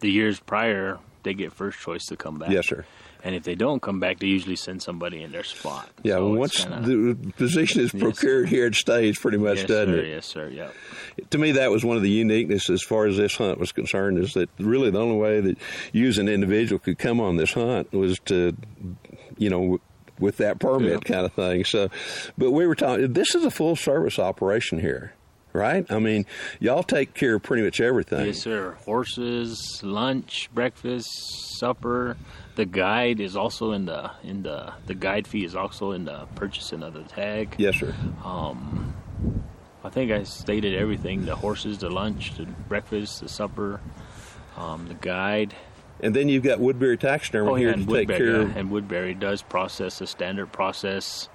the 0.00 0.10
years 0.10 0.40
prior. 0.40 0.98
They 1.22 1.32
get 1.34 1.52
first 1.52 1.78
choice 1.78 2.04
to 2.06 2.16
come 2.16 2.38
back. 2.38 2.50
Yes, 2.50 2.66
sir. 2.66 2.84
And 3.24 3.34
if 3.34 3.42
they 3.42 3.54
don't 3.54 3.80
come 3.80 4.00
back, 4.00 4.18
they 4.18 4.26
usually 4.26 4.54
send 4.56 4.82
somebody 4.82 5.22
in 5.22 5.32
their 5.32 5.44
spot. 5.44 5.88
Yeah, 6.02 6.16
So 6.16 6.34
once 6.34 6.64
kinda- 6.64 6.80
the 6.82 7.32
position 7.38 7.80
is 7.80 7.90
Yes. 7.94 8.02
procured 8.02 8.50
here, 8.50 8.66
it 8.66 8.74
stays 8.74 9.18
pretty 9.18 9.38
much, 9.38 9.58
yes, 9.58 9.66
doesn't 9.66 9.94
sir, 9.94 10.00
it? 10.00 10.08
Yes, 10.08 10.26
sir. 10.26 10.48
Yeah. 10.50 10.68
To 11.30 11.38
me, 11.38 11.52
that 11.52 11.70
was 11.70 11.84
one 11.84 11.96
of 11.96 12.02
the 12.02 12.10
uniqueness 12.10 12.68
as 12.68 12.82
far 12.82 13.06
as 13.06 13.16
this 13.16 13.34
hunt 13.36 13.58
was 13.58 13.72
concerned. 13.72 14.18
Is 14.18 14.34
that 14.34 14.50
really 14.58 14.90
the 14.90 14.98
only 15.00 15.16
way 15.16 15.40
that 15.40 15.56
you 15.92 16.06
as 16.08 16.18
an 16.18 16.28
individual 16.28 16.78
could 16.78 16.98
come 16.98 17.18
on 17.18 17.36
this 17.38 17.52
hunt 17.54 17.92
was 17.92 18.18
to, 18.26 18.54
you 19.38 19.48
know. 19.50 19.80
With 20.20 20.36
that 20.36 20.60
permit 20.60 20.92
Yeah. 20.92 20.98
kind 21.14 21.26
of 21.26 21.32
thing, 21.32 21.64
so, 21.64 21.88
but 22.38 22.52
we 22.52 22.68
were 22.68 22.76
talking. 22.76 23.14
This 23.14 23.34
is 23.34 23.44
a 23.44 23.50
full 23.50 23.74
service 23.74 24.16
operation 24.16 24.78
here, 24.78 25.12
right? 25.52 25.84
I 25.90 25.98
mean, 25.98 26.24
y'all 26.60 26.84
take 26.84 27.14
care 27.14 27.34
of 27.34 27.42
pretty 27.42 27.64
much 27.64 27.80
everything. 27.80 28.26
Yes, 28.26 28.38
sir. 28.38 28.76
Horses, 28.84 29.80
lunch, 29.82 30.48
breakfast, 30.54 31.08
supper. 31.58 32.16
The 32.56 32.64
guide 32.64 33.18
is 33.20 33.36
also 33.36 33.72
in 33.72 33.86
the 33.86 34.10
in 34.22 34.42
the 34.42 34.72
the 34.86 34.94
guide 34.94 35.26
fee 35.26 35.44
is 35.44 35.56
also 35.56 35.90
in 35.90 36.04
the 36.04 36.26
purchasing 36.36 36.82
of 36.82 36.94
the 36.94 37.02
tag. 37.02 37.54
Yes, 37.58 37.76
sir. 37.76 37.94
Um, 38.24 38.94
I 39.82 39.90
think 39.90 40.12
I 40.12 40.22
stated 40.22 40.74
everything: 40.74 41.24
the 41.24 41.34
horses, 41.34 41.78
the 41.78 41.90
lunch, 41.90 42.36
the 42.36 42.44
breakfast, 42.68 43.20
the 43.20 43.28
supper, 43.28 43.80
um, 44.56 44.86
the 44.86 44.94
guide. 44.94 45.54
And 46.00 46.14
then 46.14 46.28
you've 46.28 46.42
got 46.42 46.60
Woodbury 46.60 46.96
Taxidermy 46.96 47.50
Oh 47.50 47.54
here 47.54 47.68
yeah, 47.68 47.74
to 47.74 47.78
and 47.80 47.88
take 47.88 48.08
Woodbury, 48.08 48.18
care 48.18 48.42
yeah, 48.42 48.58
and 48.58 48.70
Woodbury 48.70 49.14
does 49.14 49.42
process 49.42 49.98
the 49.98 50.06
standard 50.06 50.52
process. 50.52 51.28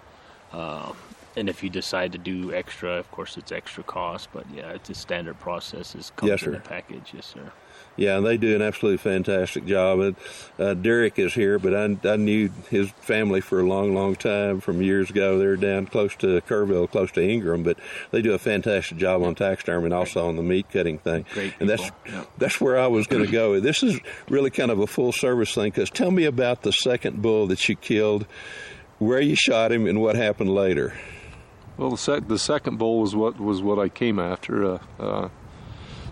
Uh, 0.53 0.93
and 1.35 1.47
if 1.49 1.63
you 1.63 1.69
decide 1.69 2.11
to 2.13 2.17
do 2.17 2.53
extra, 2.53 2.91
of 2.93 3.09
course, 3.11 3.38
it's 3.38 3.51
extra 3.51 3.83
cost. 3.83 4.29
But 4.33 4.45
yeah, 4.53 4.71
it's 4.71 4.89
a 4.89 4.95
standard 4.95 5.39
process. 5.39 5.95
It 5.95 6.11
comes 6.15 6.29
Yes, 6.29 6.41
in 6.43 6.45
sir. 6.45 6.51
the 6.51 6.59
package. 6.59 7.11
Yes, 7.13 7.25
sir. 7.25 7.51
Yeah, 8.00 8.22
they 8.22 8.38
do 8.38 8.56
an 8.56 8.62
absolutely 8.62 9.00
fantastic 9.00 9.65
job. 9.65 10.00
And 10.00 10.15
uh, 10.58 10.74
Derek 10.74 11.20
is 11.20 11.34
here, 11.34 11.60
but 11.60 11.75
I, 11.75 11.98
I 12.10 12.15
knew 12.15 12.50
his 12.70 12.89
family 13.01 13.41
for 13.41 13.60
a 13.60 13.63
long, 13.63 13.94
long 13.94 14.15
time 14.15 14.62
from 14.62 14.82
years 14.82 15.10
ago. 15.10 15.38
They're 15.38 15.58
down 15.58 15.86
close 15.86 16.15
to 16.18 16.39
Kerrville, 16.48 16.89
close 16.89 17.12
to 17.12 17.22
Ingram, 17.22 17.63
but 17.63 17.77
they 18.12 18.22
do 18.22 18.32
a 18.32 18.39
fantastic 18.39 18.98
job 18.98 19.22
on 19.22 19.36
taxidermy 19.36 19.88
and 19.88 19.94
also 19.94 20.29
on 20.29 20.38
the 20.38 20.41
meat 20.41 20.68
cutting 20.72 21.00
thing. 21.00 21.25
Great 21.34 21.53
and 21.60 21.70
that's 21.70 21.91
yeah. 22.06 22.24
that's 22.38 22.62
where 22.62 22.79
I 22.79 22.88
was 22.88 23.06
going 23.06 23.25
to 23.25 23.32
go. 23.32 23.60
This 23.60 23.84
is 23.84 24.00
really 24.29 24.50
kind 24.50 24.72
of 24.72 24.79
a 24.79 24.88
full 24.88 25.12
service 25.12 25.53
thing. 25.53 25.70
Because 25.70 25.89
tell 25.89 26.12
me 26.12 26.24
about 26.24 26.62
the 26.62 26.72
second 26.72 27.22
bull 27.22 27.48
that 27.48 27.68
you 27.68 27.75
killed, 27.75 28.25
where 29.00 29.20
you 29.20 29.36
shot 29.36 29.74
him, 29.74 29.86
and 29.86 30.00
what 30.01 30.15
happened 30.15 30.56
later. 30.56 30.94
Well, 31.75 31.89
the, 31.91 31.98
sec- 31.98 32.29
the 32.29 32.39
second 32.39 32.77
bull 32.77 33.01
was 33.01 33.13
what 33.13 33.41
was 33.41 33.62
what 33.62 33.77
I 33.77 33.89
came 33.89 34.20
after. 34.20 34.65
Uh, 34.65 34.79
uh, 34.98 35.29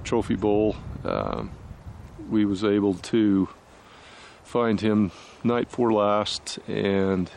trophy 0.04 0.36
bull. 0.36 0.76
Um, 1.06 1.52
we 2.30 2.46
was 2.46 2.64
able 2.64 2.96
to 2.96 3.50
find 4.44 4.80
him 4.82 5.12
night 5.44 5.70
before 5.70 5.92
last, 5.94 6.60
and 6.68 7.30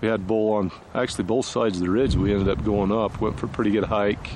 we 0.00 0.08
had 0.08 0.26
bull 0.26 0.52
on 0.52 0.70
actually 0.94 1.24
both 1.24 1.46
sides 1.46 1.76
of 1.76 1.82
the 1.82 1.90
ridge. 1.90 2.16
We 2.16 2.32
ended 2.32 2.48
up 2.48 2.64
going 2.64 2.92
up, 2.92 3.20
went 3.20 3.38
for 3.38 3.46
a 3.46 3.48
pretty 3.48 3.70
good 3.70 3.84
hike, 3.84 4.28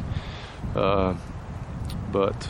uh, 0.75 1.15
but 2.11 2.49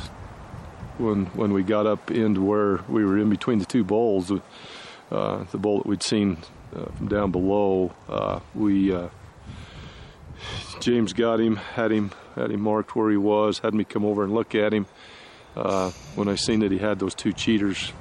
when 0.98 1.26
when 1.26 1.52
we 1.52 1.62
got 1.62 1.86
up 1.86 2.10
into 2.10 2.42
where 2.42 2.80
we 2.88 3.04
were 3.04 3.18
in 3.18 3.30
between 3.30 3.58
the 3.58 3.64
two 3.64 3.84
bowls, 3.84 4.30
uh, 5.10 5.44
the 5.50 5.58
bowl 5.58 5.78
that 5.78 5.86
we'd 5.86 6.02
seen 6.02 6.38
uh, 6.74 6.86
from 6.96 7.08
down 7.08 7.30
below, 7.30 7.92
uh, 8.08 8.40
we. 8.54 8.92
Uh, 8.92 9.08
James 10.80 11.12
got 11.12 11.38
him, 11.38 11.56
had 11.56 11.92
him, 11.92 12.10
had 12.34 12.50
him 12.50 12.60
marked 12.60 12.96
where 12.96 13.10
he 13.10 13.16
was, 13.16 13.60
had 13.60 13.74
me 13.74 13.84
come 13.84 14.04
over 14.04 14.24
and 14.24 14.34
look 14.34 14.54
at 14.54 14.72
him. 14.72 14.86
Uh, 15.56 15.90
when 16.14 16.28
I 16.28 16.34
seen 16.34 16.60
that 16.60 16.72
he 16.72 16.78
had 16.78 16.98
those 16.98 17.14
two 17.14 17.32
cheaters 17.32 17.92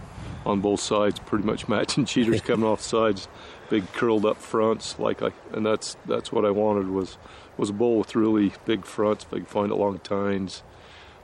on 0.46 0.62
both 0.62 0.80
sides, 0.80 1.20
pretty 1.20 1.46
much 1.46 1.68
matching 1.70 2.06
cheaters 2.06 2.42
coming 2.42 2.66
off 2.66 2.82
sides, 2.82 3.28
big 3.70 3.92
curled 3.94 4.26
up 4.26 4.38
fronts, 4.38 4.98
like 5.00 5.22
I, 5.22 5.32
and 5.54 5.66
that's 5.66 5.98
that's 6.06 6.32
what 6.32 6.46
I 6.46 6.52
wanted 6.52 6.90
was 6.90 7.18
was 7.58 7.70
a 7.70 7.74
bull 7.74 7.98
with 7.98 8.16
really 8.16 8.54
big 8.66 8.86
fronts, 8.86 9.24
big 9.24 9.48
find 9.48 9.72
long 9.72 10.00
tines, 10.00 10.64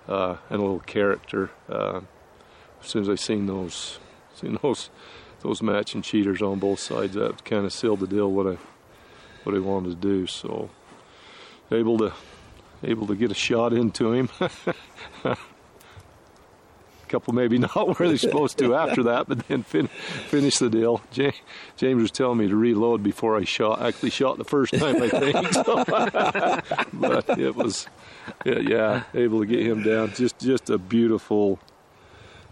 uh, 0.08 0.38
and 0.50 0.60
a 0.60 0.62
little 0.62 0.80
character. 0.80 1.50
Uh, 1.70 2.02
as 2.82 2.88
soon 2.88 3.02
as 3.04 3.10
I 3.10 3.16
seen 3.16 3.46
those, 3.46 4.00
seen 4.36 4.58
those 4.64 4.90
those 5.42 5.62
matching 5.62 6.02
cheaters 6.02 6.42
on 6.42 6.60
both 6.60 6.80
sides, 6.80 7.14
that 7.14 7.46
kind 7.46 7.66
of 7.66 7.74
sealed 7.74 8.02
the 8.02 8.08
deal. 8.08 8.32
What 8.32 8.48
I 8.48 8.58
what 9.44 9.56
I 9.56 9.60
wanted 9.60 10.02
to 10.02 10.08
do. 10.08 10.28
So 10.28 10.70
able 11.72 11.98
to 12.00 12.14
able 12.84 13.08
to 13.08 13.16
get 13.16 13.32
a 13.32 13.36
shot 13.36 13.74
into 13.74 14.12
him. 14.12 14.30
couple 17.08 17.34
maybe 17.34 17.58
not 17.76 18.00
where 18.00 18.08
they're 18.08 18.18
supposed 18.18 18.58
to 18.60 18.76
after 18.76 19.04
that, 19.04 19.28
but 19.28 19.48
then 19.48 19.64
fin- 19.64 19.88
finish 19.88 20.58
the 20.58 20.70
deal. 20.70 21.02
Ja- 21.14 21.32
James 21.76 22.02
was 22.02 22.12
telling 22.12 22.38
me 22.38 22.48
to 22.48 22.56
reload 22.56 23.04
before 23.04 23.38
I 23.38 23.44
shot. 23.44 23.82
Actually, 23.82 24.12
shot 24.12 24.38
the 24.38 24.44
first 24.44 24.74
time 24.74 25.02
I 25.02 25.10
think. 25.10 25.36
So, 25.54 25.84
but 26.94 27.40
it 27.40 27.56
was, 27.56 27.88
yeah, 28.46 28.60
yeah, 28.60 29.04
able 29.14 29.40
to 29.40 29.46
get 29.46 29.66
him 29.66 29.84
down. 29.84 30.14
Just 30.14 30.40
just 30.40 30.70
a 30.70 30.78
beautiful, 30.78 31.60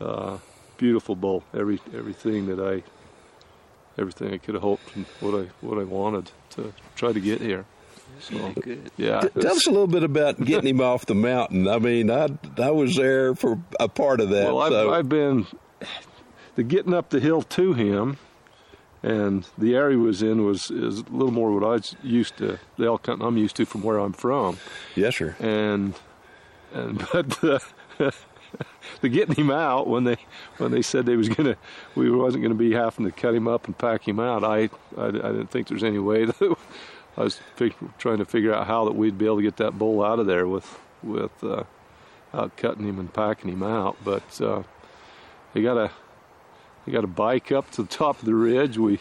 uh, 0.01 0.37
beautiful 0.77 1.15
bull. 1.15 1.43
Every 1.53 1.79
everything 1.93 2.47
that 2.47 2.59
I. 2.59 2.83
Everything 3.97 4.33
I 4.33 4.37
could 4.39 4.55
have 4.55 4.61
hoped 4.63 4.93
and 4.97 5.05
what 5.21 5.39
I 5.39 5.47
what 5.61 5.79
I 5.79 5.83
wanted 5.85 6.29
to 6.51 6.73
try 6.97 7.13
to 7.13 7.19
get 7.21 7.39
here. 7.39 7.63
So, 8.19 8.53
yeah, 8.97 9.19
T- 9.21 9.41
Tell 9.41 9.53
us 9.55 9.67
a 9.67 9.71
little 9.71 9.87
bit 9.87 10.03
about 10.03 10.43
getting 10.43 10.69
him 10.69 10.81
off 10.81 11.05
the 11.05 11.15
mountain. 11.15 11.67
I 11.67 11.79
mean, 11.79 12.09
I 12.09 12.29
I 12.57 12.71
was 12.71 12.95
there 12.95 13.35
for 13.35 13.59
a 13.79 13.87
part 13.87 14.19
of 14.19 14.29
that. 14.29 14.45
Well, 14.45 14.61
I've, 14.61 14.71
so. 14.71 14.93
I've 14.93 15.09
been 15.09 15.45
the 16.55 16.63
getting 16.63 16.93
up 16.93 17.09
the 17.09 17.19
hill 17.19 17.41
to 17.43 17.73
him, 17.73 18.17
and 19.03 19.47
the 19.57 19.75
area 19.75 19.97
he 19.97 20.01
was 20.01 20.23
in 20.23 20.45
was 20.45 20.71
is 20.71 20.99
a 20.99 21.03
little 21.11 21.31
more 21.31 21.51
what 21.51 21.63
I 21.63 21.73
was 21.73 21.95
used 22.01 22.37
to. 22.37 22.57
The 22.77 22.85
elk 22.85 23.05
hunting 23.05 23.27
I'm 23.27 23.37
used 23.37 23.55
to 23.57 23.65
from 23.65 23.83
where 23.83 23.99
I'm 23.99 24.13
from, 24.13 24.57
yes, 24.95 25.17
sir. 25.17 25.35
and 25.39 25.93
and 26.73 26.97
but 27.13 27.43
uh, 27.43 27.59
the, 27.97 28.13
the 29.01 29.09
getting 29.09 29.35
him 29.35 29.51
out 29.51 29.87
when 29.87 30.05
they 30.05 30.17
when 30.57 30.71
they 30.71 30.81
said 30.81 31.05
they 31.05 31.17
was 31.17 31.29
gonna 31.29 31.57
we 31.95 32.09
wasn't 32.09 32.41
gonna 32.43 32.55
be 32.55 32.73
having 32.73 33.05
to 33.05 33.11
cut 33.11 33.35
him 33.35 33.47
up 33.47 33.65
and 33.67 33.77
pack 33.77 34.07
him 34.07 34.19
out. 34.19 34.43
I 34.43 34.69
I, 34.97 35.07
I 35.07 35.11
didn't 35.11 35.47
think 35.51 35.67
there's 35.67 35.83
any 35.83 35.99
way 35.99 36.25
that 36.39 36.57
I 37.17 37.23
was 37.23 37.39
trying 37.97 38.17
to 38.17 38.25
figure 38.25 38.53
out 38.53 38.67
how 38.67 38.85
that 38.85 38.93
we'd 38.93 39.17
be 39.17 39.25
able 39.25 39.37
to 39.37 39.43
get 39.43 39.57
that 39.57 39.77
bull 39.77 40.03
out 40.03 40.19
of 40.19 40.27
there 40.27 40.47
with 40.47 40.79
with 41.01 41.43
uh, 41.43 41.63
out 42.33 42.57
cutting 42.57 42.87
him 42.87 42.99
and 42.99 43.13
packing 43.13 43.51
him 43.51 43.63
out. 43.63 43.95
But 44.03 44.41
uh, 44.41 44.63
they 45.53 45.61
got 45.61 45.77
a 45.77 45.91
they 46.85 46.91
got 46.91 47.03
a 47.03 47.07
bike 47.07 47.51
up 47.51 47.71
to 47.71 47.83
the 47.83 47.87
top 47.87 48.19
of 48.19 48.25
the 48.25 48.35
ridge. 48.35 48.77
We 48.77 48.99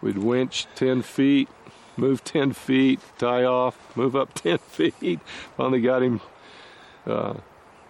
we'd 0.00 0.18
winch 0.18 0.66
ten 0.74 1.02
feet, 1.02 1.48
move 1.96 2.24
ten 2.24 2.52
feet, 2.52 3.00
tie 3.18 3.44
off, 3.44 3.96
move 3.96 4.16
up 4.16 4.34
ten 4.42 4.58
feet. 4.58 5.20
Finally 5.56 5.80
got 5.80 6.02
him. 6.02 6.20
Uh, 7.06 7.34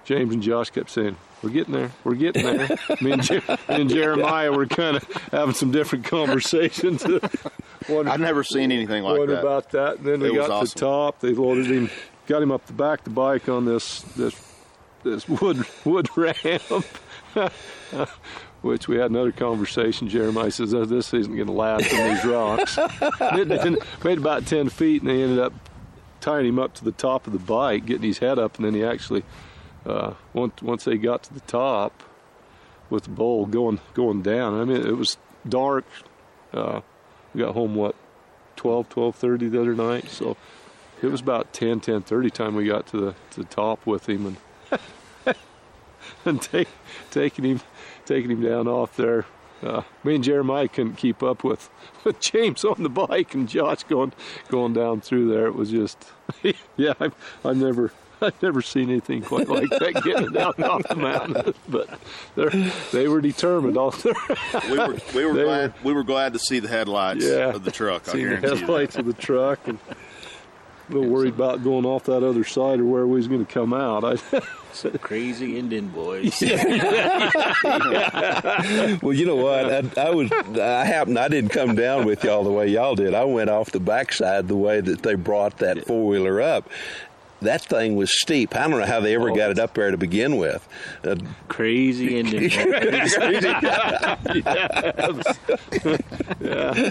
James 0.05 0.33
and 0.33 0.43
Josh 0.43 0.71
kept 0.71 0.91
saying, 0.91 1.17
"We're 1.47 1.53
getting 1.53 1.75
there. 1.75 1.93
We're 2.03 2.15
getting 2.17 2.45
there." 2.45 2.77
me, 3.01 3.13
and 3.13 3.23
Je- 3.23 3.41
me 3.47 3.57
and 3.69 3.89
Jeremiah 3.89 4.51
were 4.51 4.67
kind 4.67 4.97
of 4.97 5.05
having 5.31 5.55
some 5.55 5.71
different 5.71 6.05
conversations. 6.07 7.05
I've 7.89 8.19
never 8.21 8.43
seen 8.43 8.73
anything 8.73 9.05
like 9.05 9.17
what 9.17 9.29
that. 9.29 9.39
about 9.39 9.71
that? 9.71 9.99
And 9.99 10.07
then 10.07 10.23
It 10.23 10.35
was 10.35 10.49
got 10.49 10.67
to 10.67 10.75
the 10.75 10.81
top. 10.81 11.21
They 11.21 11.33
loaded 11.33 11.67
him, 11.67 11.89
got 12.27 12.43
him 12.43 12.51
up 12.51 12.67
the 12.67 12.73
back 12.73 12.99
of 13.01 13.05
the 13.05 13.11
bike 13.11 13.49
on 13.49 13.65
this 13.65 14.01
this 14.17 14.35
this 15.05 15.29
wood 15.29 15.65
wood 15.85 16.09
ramp. 16.17 16.63
Which 18.63 18.89
we 18.89 18.97
had 18.97 19.13
another 19.13 19.31
conversation. 19.31 20.09
Jeremiah 20.09 20.51
says, 20.51 20.75
oh, 20.75 20.85
"This 20.85 21.15
isn't 21.15 21.35
going 21.37 21.47
to 21.47 21.53
last 21.53 21.93
on 21.95 22.15
these 22.15 22.25
rocks." 22.25 22.77
it 23.01 24.05
made 24.05 24.19
about 24.19 24.47
ten 24.47 24.69
feet, 24.69 25.03
and 25.03 25.11
they 25.11 25.23
ended 25.23 25.39
up 25.39 25.53
tying 26.21 26.47
him 26.47 26.59
up 26.59 26.75
to 26.75 26.85
the 26.85 26.91
top 26.91 27.29
of 27.29 27.33
the 27.33 27.39
bike, 27.39 27.87
getting 27.87 28.03
his 28.03 28.19
head 28.19 28.37
up, 28.37 28.57
and 28.57 28.65
then 28.65 28.75
he 28.75 28.83
actually, 28.83 29.23
uh, 29.87 30.15
once 30.33 30.63
once 30.63 30.85
they 30.85 30.97
got 30.97 31.23
to 31.25 31.35
the 31.35 31.41
top, 31.41 32.03
with 32.91 33.05
the 33.05 33.11
bowl 33.11 33.47
going 33.47 33.81
going 33.95 34.23
down. 34.23 34.61
I 34.61 34.65
mean, 34.65 34.87
it 34.87 34.97
was 34.97 35.17
dark. 35.49 35.85
Uh, 36.53 36.81
we 37.35 37.43
got 37.43 37.55
home 37.55 37.75
what 37.75 37.95
12 38.57 38.89
12:30 38.89 39.51
the 39.51 39.61
other 39.61 39.75
night 39.75 40.09
so 40.09 40.37
it 41.03 41.09
was 41.09 41.21
about 41.21 41.53
10 41.53 41.81
10:30 41.81 42.33
time 42.33 42.55
we 42.55 42.67
got 42.67 42.87
to 42.87 42.97
the 42.97 43.15
to 43.31 43.41
the 43.41 43.47
top 43.47 43.85
with 43.87 44.09
him 44.09 44.27
and 44.27 44.37
and 46.25 46.41
take, 46.41 46.69
taking 47.11 47.45
him 47.45 47.61
taking 48.07 48.31
him 48.31 48.41
down 48.41 48.67
off 48.67 48.97
there 48.97 49.27
uh, 49.63 49.83
me 50.05 50.17
and 50.17 50.25
Jeremiah 50.25 50.69
couldn't 50.69 50.97
keep 50.97 51.23
up 51.23 51.43
with, 51.43 51.71
with 52.05 52.21
James 52.21 52.65
on 52.65 52.83
the 52.83 52.91
bike 52.91 53.35
and 53.35 53.49
Josh 53.49 53.85
going 53.85 54.13
going 54.49 54.75
down 54.75 55.01
through 55.01 55.31
there. 55.31 55.47
It 55.47 55.55
was 55.55 55.71
just, 55.71 55.97
yeah, 56.77 56.93
I've, 57.01 57.15
I've 57.43 57.57
never 57.57 57.91
I've 58.23 58.43
never 58.43 58.63
seen 58.63 58.91
anything 58.91 59.23
quite 59.23 59.49
like 59.49 59.69
that 59.71 60.03
getting 60.05 60.33
down 60.33 60.55
off 60.63 60.83
the 60.89 60.95
mountain. 60.97 61.55
But 61.69 61.99
they 62.35 62.73
they 62.93 63.09
were 63.09 63.21
determined. 63.21 63.77
All 63.77 63.95
We 64.71 64.79
were 64.79 64.97
we 65.15 65.25
were 65.27 65.35
They 65.35 65.43
glad 65.45 65.75
we 65.85 65.93
were 65.93 66.05
glad 66.05 66.33
to 66.33 66.39
see 66.39 66.59
the 66.61 66.69
headlights 66.69 67.25
Yeah. 67.25 67.51
of 67.55 67.65
the 67.65 67.71
truck. 67.71 68.09
I 68.09 68.13
seen 68.13 68.23
the 68.23 68.29
guarantee 68.37 68.49
you. 68.49 68.57
headlights 68.57 68.97
of 68.97 69.07
the 69.07 69.13
truck 69.15 69.67
and. 69.69 69.79
A 70.89 70.93
little 70.95 71.11
worried 71.11 71.35
about 71.35 71.65
going 71.65 71.85
off 71.85 72.05
that 72.05 72.23
other 72.23 72.45
side 72.45 72.79
or 72.79 72.85
where 72.85 73.09
we 73.09 73.17
was 73.17 73.27
going 73.27 73.45
to 73.45 73.53
come 73.53 73.75
out. 73.75 74.05
I, 74.05 74.19
Crazy 74.99 75.59
Indian 75.59 75.89
boys. 75.89 76.41
Well, 79.03 79.13
you 79.13 79.27
know 79.27 79.35
what? 79.35 79.99
I, 79.99 80.01
I 80.01 80.11
was. 80.11 80.31
I 80.33 80.85
happened. 80.85 81.19
I 81.19 81.27
didn't 81.27 81.51
come 81.51 81.75
down 81.75 82.05
with 82.07 82.23
y'all 82.25 82.45
the 82.45 82.53
way 82.53 82.69
y'all 82.69 82.95
did. 82.95 83.15
I 83.15 83.25
went 83.25 83.51
off 83.51 83.73
the 83.73 83.81
backside 83.81 84.49
the 84.49 84.57
way 84.57 84.81
that 84.81 85.03
they 85.03 85.15
brought 85.17 85.59
that 85.59 85.87
four 85.87 86.07
wheeler 86.07 86.41
up. 86.41 86.69
That 87.43 87.63
thing 87.63 87.97
was 87.97 88.19
steep. 88.19 88.57
I 88.57 88.67
don't 88.67 88.81
know 88.81 88.87
how 88.87 89.01
they 89.01 89.15
ever 89.15 89.31
got 89.31 89.51
it 89.51 89.59
up 89.59 89.75
there 89.75 89.91
to 89.91 89.97
begin 89.99 90.37
with. 90.37 90.67
Uh, 91.05 91.17
Crazy 91.49 92.19
Indian 92.19 92.51
yeah. 96.41 96.91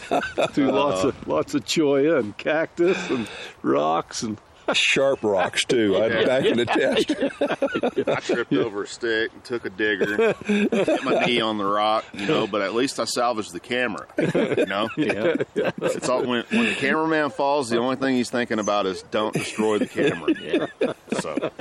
through 0.50 0.72
lots 0.72 1.04
of 1.04 1.28
lots 1.28 1.56
of 1.56 1.66
cholla 1.66 2.20
and 2.20 2.38
cactus 2.38 3.10
and 3.10 3.28
rocks 3.64 4.22
and 4.22 4.38
sharp 4.74 5.24
rocks 5.24 5.66
too. 5.66 5.96
I, 5.98 6.38
I 6.38 6.42
can 6.42 6.60
attest. 6.60 7.12
I 8.08 8.20
tripped 8.20 8.54
over 8.54 8.84
a 8.84 8.88
stick 8.88 9.32
and 9.34 9.44
took 9.44 9.66
a 9.66 9.70
digger, 9.70 10.34
hit 10.46 11.04
my 11.04 11.26
knee 11.26 11.42
on 11.42 11.58
the 11.58 11.66
rock, 11.66 12.06
you 12.14 12.26
know. 12.26 12.48
But 12.48 12.62
at 12.62 12.74
least 12.74 13.00
I 13.00 13.06
salvaged 13.06 13.54
the 13.54 13.60
camera, 13.60 14.08
you 14.18 14.66
know. 14.66 14.90
Yeah. 14.98 15.36
It's 15.56 16.10
all 16.10 16.26
when 16.26 16.46
when 16.50 16.66
the 16.66 16.76
cameraman 16.76 17.30
falls, 17.32 17.70
the 17.70 17.78
only 17.78 17.96
thing 17.96 18.16
he's 18.16 18.30
thinking 18.30 18.60
about 18.60 18.86
is 18.86 19.04
don't 19.04 19.34
destroy 19.34 19.80
the 19.80 19.88
camera. 19.88 20.34
Yeah. 20.40 20.94
So 21.20 21.52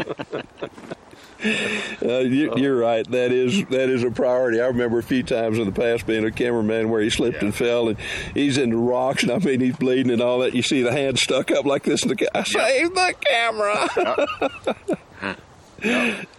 Uh, 2.05 2.19
you, 2.21 2.53
you're 2.57 2.77
right. 2.77 3.09
That 3.11 3.31
is 3.33 3.65
that 3.67 3.89
is 3.89 4.03
a 4.03 4.11
priority. 4.11 4.61
I 4.61 4.67
remember 4.67 4.99
a 4.99 5.03
few 5.03 5.23
times 5.23 5.59
in 5.59 5.65
the 5.67 5.73
past 5.73 6.07
being 6.07 6.25
a 6.25 6.31
cameraman 6.31 6.91
where 6.91 7.01
he 7.01 7.09
slipped 7.11 7.37
Yeah. 7.39 7.45
and 7.47 7.55
fell, 7.55 7.89
and 7.89 7.99
he's 8.35 8.59
in 8.59 8.71
the 8.71 8.77
rocks, 8.77 9.23
and 9.23 9.33
I 9.33 9.39
mean 9.39 9.61
he's 9.61 9.77
bleeding 9.77 10.11
and 10.13 10.21
all 10.23 10.41
that. 10.41 10.55
You 10.55 10.63
see 10.63 10.83
the 10.83 10.93
hand 10.93 11.19
stuck 11.19 11.51
up 11.51 11.65
like 11.67 11.85
this, 11.85 12.03
in 12.03 12.09
the 12.09 12.17
ca- 12.17 12.45
save 12.45 12.95
the 12.95 13.15
camera. 13.21 13.89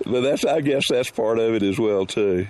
but 0.05 0.21
that's 0.21 0.45
I 0.45 0.61
guess 0.61 0.87
that's 0.89 1.09
part 1.11 1.39
of 1.39 1.53
it 1.53 1.63
as 1.63 1.77
well 1.79 2.05
too. 2.05 2.47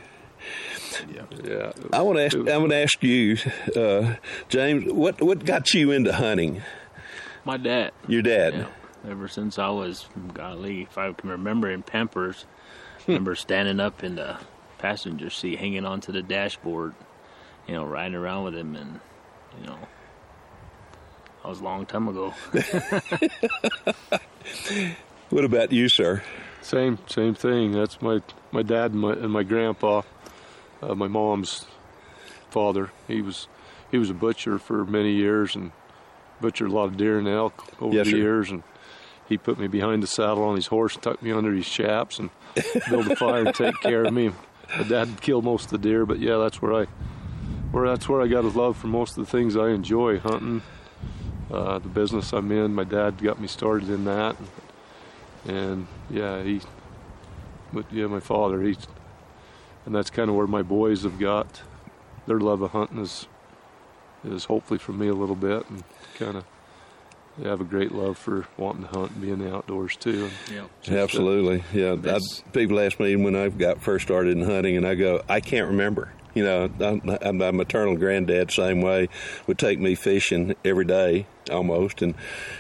yeah. 1.43 1.71
I 1.93 2.01
want 2.01 2.17
to 2.17 2.25
ask. 2.25 2.35
I 2.49 2.57
want 2.57 2.71
to 2.71 2.77
ask 2.77 3.01
you, 3.03 3.37
uh, 3.75 4.15
James. 4.49 4.91
What 4.91 5.21
what 5.21 5.45
got 5.45 5.73
you 5.73 5.91
into 5.91 6.13
hunting? 6.13 6.61
My 7.43 7.57
dad. 7.57 7.91
Your 8.07 8.21
dad. 8.21 8.67
Yeah. 9.05 9.11
Ever 9.11 9.27
since 9.27 9.59
I 9.59 9.69
was, 9.69 10.07
golly, 10.33 10.81
if 10.83 10.97
I 10.97 11.11
can 11.13 11.29
remember 11.29 11.69
in 11.69 11.83
Pampers, 11.83 12.45
remember 13.07 13.35
standing 13.35 13.79
up 13.79 14.03
in 14.03 14.15
the 14.15 14.37
passenger 14.77 15.29
seat, 15.29 15.59
hanging 15.59 15.85
onto 15.85 16.11
the 16.11 16.21
dashboard, 16.21 16.93
you 17.67 17.73
know, 17.75 17.83
riding 17.85 18.15
around 18.15 18.43
with 18.45 18.55
him, 18.55 18.75
and 18.75 18.99
you 19.61 19.67
know, 19.67 19.77
that 21.43 21.49
was 21.49 21.59
a 21.61 21.63
long 21.63 21.85
time 21.85 22.07
ago. 22.07 22.33
What 25.31 25.43
about 25.43 25.71
you, 25.71 25.89
sir? 25.89 26.21
Same 26.61 26.99
same 27.07 27.33
thing. 27.33 27.71
That's 27.71 27.99
my 28.01 28.21
my 28.51 28.61
dad 28.61 28.91
and 28.91 29.01
my, 29.01 29.13
and 29.13 29.31
my 29.31 29.41
grandpa, 29.43 30.03
uh, 30.83 30.93
my 30.93 31.07
mom's 31.07 31.65
father. 32.51 32.91
He 33.07 33.21
was 33.23 33.47
he 33.91 33.97
was 33.97 34.11
a 34.11 34.13
butcher 34.13 34.59
for 34.59 34.85
many 34.85 35.13
years 35.13 35.55
and 35.55 35.71
butchered 36.41 36.69
a 36.69 36.73
lot 36.73 36.85
of 36.85 36.97
deer 36.97 37.17
and 37.17 37.27
elk 37.27 37.65
over 37.81 37.95
Yes, 37.95 38.05
the 38.05 38.11
sir. 38.11 38.17
years. 38.17 38.51
And 38.51 38.61
he 39.27 39.37
put 39.37 39.59
me 39.59 39.67
behind 39.67 40.03
the 40.03 40.07
saddle 40.07 40.43
on 40.43 40.55
his 40.55 40.67
horse, 40.67 40.97
tucked 40.97 41.23
me 41.23 41.31
under 41.31 41.53
his 41.53 41.67
chaps, 41.67 42.19
and 42.19 42.29
built 42.89 43.07
a 43.07 43.15
fire 43.15 43.45
and 43.45 43.55
take 43.55 43.79
care 43.81 44.05
of 44.05 44.13
me. 44.13 44.31
My 44.77 44.83
dad 44.83 45.21
killed 45.21 45.45
most 45.45 45.65
of 45.65 45.71
the 45.71 45.77
deer, 45.77 46.05
but 46.05 46.19
yeah, 46.19 46.37
that's 46.37 46.61
where 46.61 46.73
I 46.73 46.85
where 47.71 47.87
that's 47.87 48.07
where 48.07 48.21
I 48.21 48.27
got 48.27 48.45
a 48.45 48.49
love 48.49 48.77
for 48.77 48.87
most 48.87 49.17
of 49.17 49.25
the 49.25 49.31
things 49.31 49.57
I 49.57 49.69
enjoy 49.69 50.19
hunting. 50.19 50.61
Uh, 51.51 51.79
the 51.79 51.89
business 51.89 52.33
I'm 52.33 52.51
in, 52.51 52.73
my 52.73 52.83
dad 52.83 53.21
got 53.21 53.39
me 53.39 53.47
started 53.47 53.89
in 53.89 54.05
that, 54.05 54.35
and 55.45 55.87
yeah, 56.09 56.41
he 56.41 56.61
but 57.75 57.91
yeah, 57.91 58.07
my 58.07 58.21
father, 58.21 58.61
he's, 58.61 58.87
and 59.85 59.93
that's 59.93 60.09
kind 60.09 60.29
of 60.29 60.35
where 60.35 60.47
my 60.47 60.61
boys 60.61 61.03
have 61.03 61.19
got 61.19 61.61
their 62.25 62.39
love 62.39 62.61
of 62.61 62.71
hunting 62.71 62.99
is, 62.99 63.27
is 64.23 64.45
hopefully 64.45 64.79
from 64.79 64.97
me 64.97 65.09
a 65.09 65.13
little 65.13 65.35
bit, 65.35 65.69
and 65.69 65.83
kind 66.15 66.37
of 66.37 66.45
they 67.37 67.49
have 67.49 67.61
a 67.61 67.65
great 67.65 67.91
love 67.91 68.17
for 68.17 68.47
wanting 68.57 68.83
to 68.83 68.87
hunt 68.87 69.11
and 69.11 69.21
be 69.21 69.31
in 69.31 69.39
the 69.39 69.53
outdoors 69.53 69.95
too. 69.95 70.29
Yeah. 70.51 70.65
Just, 70.81 70.91
Absolutely, 70.91 71.63
yeah. 71.73 71.95
I, 72.05 72.19
people 72.53 72.79
ask 72.79 72.99
me 72.99 73.15
when 73.15 73.35
I 73.35 73.49
got 73.49 73.81
first 73.81 74.05
started 74.05 74.37
in 74.37 74.43
hunting, 74.43 74.77
and 74.77 74.87
I 74.87 74.95
go, 74.95 75.21
I 75.27 75.41
can't 75.41 75.67
remember. 75.67 76.11
You 76.33 76.43
know, 76.43 76.69
I'm, 76.81 77.17
I'm, 77.21 77.37
my 77.37 77.51
maternal 77.51 77.95
granddad, 77.95 78.51
same 78.51 78.81
way, 78.81 79.07
would 79.47 79.57
take 79.57 79.79
me 79.79 79.95
fishing 79.95 80.55
every 80.65 80.83
day 80.83 81.27
almost, 81.49 82.01
and 82.01 82.13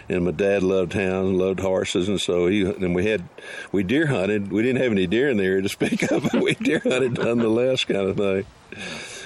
and 0.07 0.23
my 0.23 0.31
dad 0.31 0.63
loved 0.63 0.93
hounds, 0.93 1.37
loved 1.37 1.59
horses, 1.59 2.07
and 2.07 2.19
so 2.19 2.47
he 2.47 2.61
and 2.61 2.95
we 2.95 3.05
had 3.05 3.27
we 3.73 3.83
deer 3.83 4.07
hunted. 4.07 4.49
We 4.51 4.63
didn't 4.63 4.81
have 4.81 4.93
any 4.93 5.07
deer 5.07 5.29
in 5.29 5.37
the 5.37 5.43
area 5.43 5.61
to 5.61 5.69
speak 5.69 6.09
of, 6.09 6.23
but 6.23 6.41
we 6.41 6.53
deer 6.53 6.79
hunted 6.79 7.17
nonetheless, 7.17 7.83
kind 7.83 8.09
of 8.09 8.17
thing. 8.17 8.45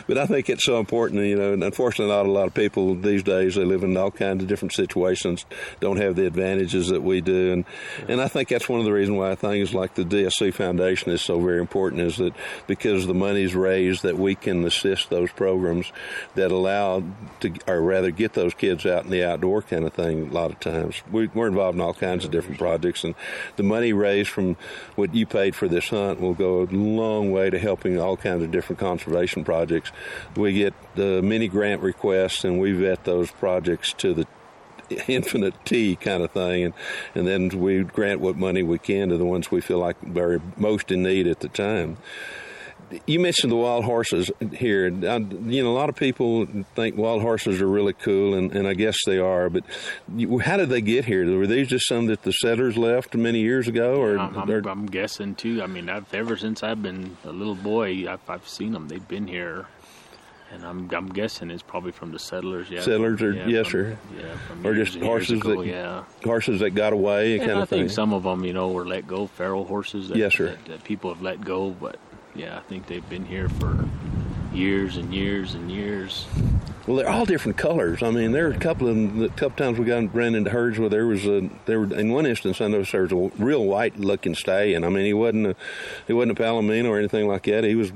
But 0.09 0.17
I 0.17 0.25
think 0.25 0.49
it's 0.49 0.65
so 0.65 0.79
important, 0.79 1.23
you 1.23 1.35
know, 1.35 1.53
and 1.53 1.63
unfortunately, 1.63 2.11
not 2.11 2.25
a 2.25 2.31
lot 2.31 2.47
of 2.47 2.55
people 2.55 2.95
these 2.95 3.21
days, 3.21 3.53
they 3.53 3.63
live 3.63 3.83
in 3.83 3.95
all 3.95 4.09
kinds 4.09 4.41
of 4.41 4.49
different 4.49 4.73
situations, 4.73 5.45
don't 5.81 5.97
have 5.97 6.15
the 6.15 6.25
advantages 6.25 6.87
that 6.87 7.03
we 7.03 7.21
do. 7.21 7.53
And, 7.53 7.65
and 8.07 8.19
I 8.19 8.27
think 8.27 8.49
that's 8.49 8.67
one 8.67 8.79
of 8.79 8.87
the 8.87 8.91
reasons 8.91 9.19
why 9.19 9.35
things 9.35 9.71
like 9.71 9.93
the 9.93 10.03
DSC 10.03 10.51
Foundation 10.55 11.11
is 11.11 11.21
so 11.21 11.39
very 11.39 11.59
important 11.59 12.01
is 12.01 12.17
that 12.17 12.33
because 12.65 13.05
the 13.05 13.13
money's 13.13 13.53
raised 13.53 14.01
that 14.01 14.17
we 14.17 14.33
can 14.33 14.65
assist 14.65 15.11
those 15.11 15.29
programs 15.31 15.91
that 16.33 16.49
allow 16.49 17.03
to, 17.41 17.53
or 17.67 17.79
rather 17.79 18.09
get 18.09 18.33
those 18.33 18.55
kids 18.55 18.87
out 18.87 19.05
in 19.05 19.11
the 19.11 19.23
outdoor 19.23 19.61
kind 19.61 19.85
of 19.85 19.93
thing 19.93 20.29
a 20.29 20.33
lot 20.33 20.49
of 20.49 20.59
times. 20.59 21.03
We, 21.11 21.27
we're 21.27 21.49
involved 21.49 21.75
in 21.75 21.81
all 21.81 21.93
kinds 21.93 22.25
of 22.25 22.31
different 22.31 22.57
projects 22.57 23.03
and 23.03 23.13
the 23.57 23.63
money 23.63 23.93
raised 23.93 24.31
from 24.31 24.57
what 24.95 25.13
you 25.13 25.27
paid 25.27 25.55
for 25.55 25.67
this 25.67 25.89
hunt 25.89 26.19
will 26.19 26.33
go 26.33 26.63
a 26.63 26.65
long 26.71 27.31
way 27.31 27.51
to 27.51 27.59
helping 27.59 27.99
all 27.99 28.17
kinds 28.17 28.41
of 28.41 28.49
different 28.49 28.79
conservation 28.79 29.43
projects. 29.43 29.91
We 30.35 30.53
get 30.53 30.73
the 30.95 31.21
many 31.21 31.47
grant 31.47 31.81
requests 31.81 32.43
and 32.43 32.59
we 32.59 32.71
vet 32.71 33.03
those 33.03 33.31
projects 33.31 33.93
to 33.93 34.13
the 34.13 34.27
infinite 35.07 35.53
T 35.65 35.95
kind 35.95 36.23
of 36.23 36.31
thing, 36.31 36.65
and 36.65 36.73
and 37.15 37.27
then 37.27 37.49
we 37.49 37.83
grant 37.83 38.19
what 38.19 38.35
money 38.37 38.63
we 38.63 38.79
can 38.79 39.09
to 39.09 39.17
the 39.17 39.25
ones 39.25 39.51
we 39.51 39.61
feel 39.61 39.79
like 39.79 39.97
are 40.15 40.41
most 40.57 40.91
in 40.91 41.03
need 41.03 41.27
at 41.27 41.39
the 41.39 41.49
time. 41.49 41.97
You 43.05 43.19
mentioned 43.19 43.51
the 43.51 43.55
wild 43.55 43.85
horses 43.85 44.31
here. 44.51 44.87
I, 44.87 45.17
you 45.17 45.63
know, 45.63 45.69
a 45.69 45.77
lot 45.77 45.89
of 45.89 45.95
people 45.95 46.47
think 46.73 46.97
wild 46.97 47.21
horses 47.21 47.61
are 47.61 47.67
really 47.67 47.93
cool, 47.93 48.33
and, 48.33 48.51
and 48.51 48.67
I 48.67 48.73
guess 48.73 48.97
they 49.05 49.19
are. 49.19 49.47
But 49.47 49.63
you, 50.15 50.39
how 50.39 50.57
did 50.57 50.69
they 50.69 50.81
get 50.81 51.05
here? 51.05 51.37
Were 51.37 51.45
these 51.45 51.67
just 51.67 51.87
some 51.87 52.07
that 52.07 52.23
the 52.23 52.31
settlers 52.31 52.77
left 52.77 53.13
many 53.13 53.41
years 53.41 53.67
ago, 53.67 54.01
or 54.01 54.17
I'm, 54.17 54.35
I'm, 54.35 54.67
I'm 54.67 54.85
guessing 54.87 55.35
too. 55.35 55.61
I 55.61 55.67
mean, 55.67 55.87
I've 55.87 56.11
ever 56.15 56.35
since 56.35 56.63
I've 56.63 56.81
been 56.81 57.15
a 57.25 57.31
little 57.31 57.53
boy, 57.53 58.09
I've, 58.09 58.27
I've 58.27 58.49
seen 58.49 58.71
them. 58.71 58.87
They've 58.87 59.07
been 59.07 59.27
here, 59.27 59.67
and 60.51 60.65
I'm 60.65 60.89
I'm 60.93 61.09
guessing 61.09 61.51
it's 61.51 61.63
probably 61.63 61.91
from 61.91 62.11
the 62.11 62.19
settlers. 62.19 62.69
Yeah, 62.69 62.81
Settlers 62.81 63.21
or- 63.21 63.33
yeah, 63.33 63.47
yes, 63.47 63.67
from- 63.67 63.71
sir. 63.71 63.97
Yeah, 64.17 64.37
from 64.47 64.65
Or 64.65 64.73
just 64.75 64.97
horses 64.99 65.39
ago, 65.41 65.61
that- 65.61 65.67
yeah. 65.67 66.03
horses 66.23 66.59
that 66.61 66.71
got 66.71 66.93
away, 66.93 67.37
And 67.37 67.45
kind 67.47 67.59
I 67.59 67.63
of 67.63 67.69
thing? 67.69 67.79
think 67.81 67.91
some 67.91 68.13
of 68.13 68.23
them, 68.23 68.43
you 68.43 68.53
know, 68.53 68.69
were 68.69 68.85
let 68.85 69.07
go, 69.07 69.27
feral 69.27 69.65
horses. 69.65 70.09
That, 70.09 70.17
Yes, 70.17 70.35
sir. 70.35 70.47
That, 70.47 70.65
that 70.65 70.83
people 70.83 71.13
have 71.13 71.21
let 71.21 71.41
go, 71.41 71.69
but 71.71 71.97
yeah, 72.35 72.57
I 72.57 72.61
think 72.61 72.87
they've 72.87 73.07
been 73.09 73.25
here 73.25 73.49
for 73.49 73.87
years 74.53 74.97
and 74.97 75.13
years 75.13 75.53
and 75.53 75.71
years. 75.71 76.25
Well, 76.89 76.97
they're 76.97 77.07
all 77.07 77.25
different 77.25 77.55
colors. 77.55 78.01
I 78.01 78.09
mean, 78.09 78.31
there 78.31 78.45
were 78.45 78.55
a 78.55 78.57
couple 78.57 78.87
of 78.87 78.95
them, 78.95 79.21
a 79.21 79.29
couple 79.29 79.63
times 79.63 79.77
we 79.77 79.85
got 79.85 80.11
ran 80.11 80.33
into 80.33 80.49
herds 80.49 80.79
where 80.79 80.89
there 80.89 81.05
was 81.05 81.23
a 81.23 81.47
there 81.67 81.81
were 81.81 81.93
in 81.93 82.11
one 82.11 82.25
instance 82.25 82.59
I 82.61 82.67
noticed 82.67 82.93
there 82.93 83.03
was 83.03 83.11
a 83.11 83.31
real 83.37 83.63
white 83.63 83.99
looking 83.99 84.33
stallion. 84.33 84.83
I 84.83 84.89
mean, 84.89 85.05
he 85.05 85.13
wasn't 85.13 85.45
a 85.45 85.55
he 86.07 86.13
wasn't 86.13 86.39
a 86.39 86.41
palomino 86.41 86.89
or 86.89 86.97
anything 86.97 87.27
like 87.27 87.43
that. 87.43 87.63
He 87.63 87.75
was 87.75 87.91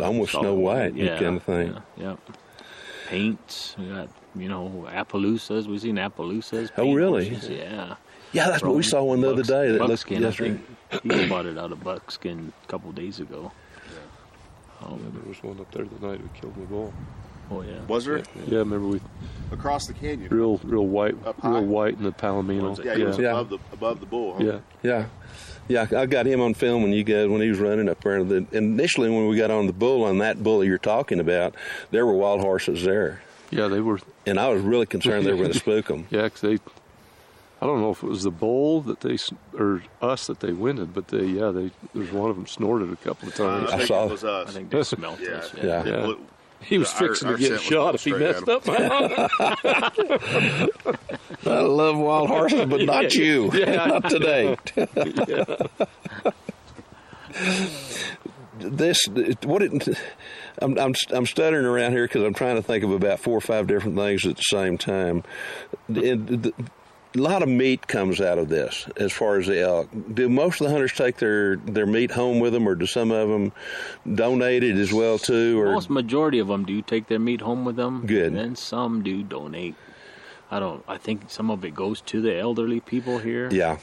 almost 0.00 0.32
Snow 0.32 0.54
White 0.54 0.94
yeah, 0.94 1.18
kind 1.18 1.36
of 1.36 1.42
thing. 1.42 1.74
Yeah, 1.74 1.80
yeah. 1.98 2.16
Paints. 3.08 3.76
We 3.78 3.84
got 3.88 4.08
you 4.34 4.48
know 4.48 4.88
Appaloosas. 4.88 5.66
We've 5.66 5.82
seen 5.82 5.96
Appaloosas. 5.96 6.70
Oh, 6.78 6.94
really? 6.94 7.28
horses, 7.28 7.50
Yeah. 7.50 7.96
Yeah, 8.32 8.48
that's 8.48 8.62
what 8.62 8.74
we 8.74 8.82
saw 8.82 9.02
one 9.02 9.20
the 9.20 9.30
other 9.30 9.42
day. 9.42 9.72
That 9.72 9.80
looked 9.80 9.90
Buckskin. 9.90 10.22
yes, 10.22 10.40
I 10.40 10.56
think 10.98 11.02
he 11.02 11.28
bought 11.28 11.44
it 11.44 11.58
out 11.58 11.70
of 11.70 11.84
Buckskin 11.84 12.54
a 12.64 12.66
couple 12.66 12.92
days 12.92 13.20
ago. 13.20 13.52
Yeah, 14.80 14.96
there 14.96 15.28
was 15.28 15.42
one 15.42 15.60
up 15.60 15.70
there 15.70 15.84
the 15.84 16.06
night 16.06 16.22
we 16.22 16.40
killed 16.40 16.56
my 16.56 16.64
bull. 16.64 16.94
Oh 17.50 17.62
yeah. 17.62 17.80
was 17.86 18.04
there 18.04 18.18
Yeah, 18.46 18.58
remember 18.58 18.86
we 18.88 19.00
across 19.52 19.86
the 19.86 19.94
canyon? 19.94 20.28
real 20.30 20.58
real 20.64 20.86
white, 20.86 21.14
Up 21.26 21.36
real 21.42 21.64
white 21.64 21.94
in 21.94 22.02
the 22.04 22.12
palomino. 22.12 22.70
Was 22.70 22.78
it? 22.80 22.84
Yeah, 22.98 23.04
was 23.06 23.18
Yeah. 23.18 23.30
above 23.30 23.48
the 23.50 23.58
above 23.72 24.00
the 24.00 24.06
bull. 24.06 24.34
Huh? 24.38 24.44
yeah. 24.44 24.58
Yeah. 24.82 25.06
Yeah, 25.68 25.86
I 26.00 26.06
got 26.06 26.24
him 26.24 26.40
on 26.40 26.54
film 26.54 26.82
when 26.82 26.92
you 26.94 27.04
guys 27.04 27.28
when 27.28 27.42
he 27.42 27.48
was 27.50 27.58
running 27.58 27.90
up 27.90 28.00
there. 28.02 28.24
The, 28.24 28.46
initially, 28.52 29.10
when 29.10 29.28
we 29.28 29.36
got 29.36 29.50
on 29.50 29.66
the 29.66 29.72
bull 29.74 30.02
on 30.04 30.16
that 30.18 30.42
bull 30.42 30.64
you're 30.64 30.78
talking 30.78 31.20
about, 31.20 31.54
there 31.90 32.06
were 32.06 32.14
wild 32.14 32.40
horses 32.40 32.84
there, 32.84 33.20
Yeah, 33.50 33.68
they 33.68 33.80
were. 33.80 34.00
and 34.24 34.40
I 34.40 34.48
was 34.48 34.62
really 34.62 34.86
concerned 34.86 35.26
they 35.26 35.30
were 35.32 35.36
going 35.38 35.52
to 35.52 35.58
spook 35.58 35.86
them. 35.88 36.06
Yeah, 36.10 36.26
'cause 36.28 36.40
they. 36.40 36.58
I 37.60 37.66
don't 37.66 37.80
know 37.80 37.90
if 37.90 38.02
it 38.02 38.08
was 38.08 38.22
the 38.22 38.30
bull 38.30 38.80
that 38.82 39.00
they 39.00 39.18
or 39.58 39.82
us 40.00 40.28
that 40.28 40.40
they 40.40 40.52
winded, 40.52 40.94
but 40.94 41.08
they 41.08 41.24
yeah 41.26 41.50
they 41.50 41.70
there's 41.94 42.12
one 42.12 42.30
of 42.30 42.36
them 42.36 42.46
snorted 42.46 42.90
a 42.92 42.96
couple 42.96 43.28
of 43.28 43.34
Uh, 43.38 43.44
times. 43.44 43.70
I 43.72 43.76
think 43.78 43.88
saw- 43.88 44.04
it 44.06 44.10
was 44.12 44.24
us. 44.24 44.48
I 44.48 44.52
think 44.52 44.70
they 44.70 44.82
smelt 44.84 45.20
Yeah. 45.20 45.28
us. 45.32 45.52
Yeah. 45.54 45.84
Yeah. 45.84 46.06
Well, 46.06 46.16
he 46.60 46.78
was 46.78 46.92
our- 46.94 46.98
fixing 46.98 47.28
our 47.28 47.36
to 47.36 47.48
get 47.48 47.60
shot 47.60 47.94
if 47.94 48.04
he 48.04 48.12
messed 48.12 48.48
up. 48.48 48.62
I 51.46 51.60
love 51.60 51.96
wild 51.98 52.28
horses, 52.28 52.66
but 52.68 52.82
not 52.82 53.14
you, 53.14 53.50
Yeah. 53.54 53.86
not 53.86 54.10
today. 54.10 54.56
this 58.60 59.06
what 59.44 59.62
it, 59.62 59.88
I'm, 60.60 60.76
I'm 60.78 60.94
I'm 61.12 61.26
stuttering 61.26 61.64
around 61.64 61.92
here 61.92 62.04
because 62.06 62.24
I'm 62.24 62.34
trying 62.34 62.56
to 62.56 62.62
think 62.62 62.82
of 62.84 62.90
about 62.90 63.20
four 63.20 63.36
or 63.36 63.40
five 63.40 63.66
different 63.68 63.96
things 63.96 64.26
at 64.26 64.36
the 64.36 64.42
same 64.42 64.76
time. 64.78 65.22
It- 65.88 66.42
the- 66.42 66.52
a 67.16 67.18
lot 67.18 67.42
of 67.42 67.48
meat 67.48 67.86
comes 67.88 68.20
out 68.20 68.38
of 68.38 68.48
this 68.48 68.86
as 68.96 69.12
far 69.12 69.38
as 69.38 69.46
the 69.46 69.60
elk. 69.60 69.88
Do 70.12 70.28
most 70.28 70.60
of 70.60 70.66
the 70.66 70.72
hunters 70.72 70.92
take 70.92 71.16
their, 71.16 71.56
their 71.56 71.86
meat 71.86 72.10
home 72.10 72.38
with 72.40 72.52
them, 72.52 72.68
or 72.68 72.74
do 72.74 72.86
some 72.86 73.10
of 73.10 73.28
them 73.28 73.52
donate 74.14 74.62
it 74.62 74.76
as 74.76 74.92
well 74.92 75.18
too? 75.18 75.60
Or 75.60 75.72
Most 75.72 75.90
majority 75.90 76.38
of 76.38 76.48
them 76.48 76.64
do 76.64 76.82
take 76.82 77.06
their 77.08 77.18
meat 77.18 77.40
home 77.40 77.64
with 77.64 77.76
them. 77.76 78.04
Good. 78.06 78.26
And 78.28 78.36
then 78.36 78.56
some 78.56 79.02
do 79.02 79.22
donate. 79.22 79.74
I 80.50 80.60
don't. 80.60 80.82
I 80.88 80.96
think 80.98 81.30
some 81.30 81.50
of 81.50 81.64
it 81.64 81.74
goes 81.74 82.00
to 82.02 82.20
the 82.22 82.36
elderly 82.36 82.80
people 82.80 83.18
here. 83.18 83.50
yeah, 83.50 83.78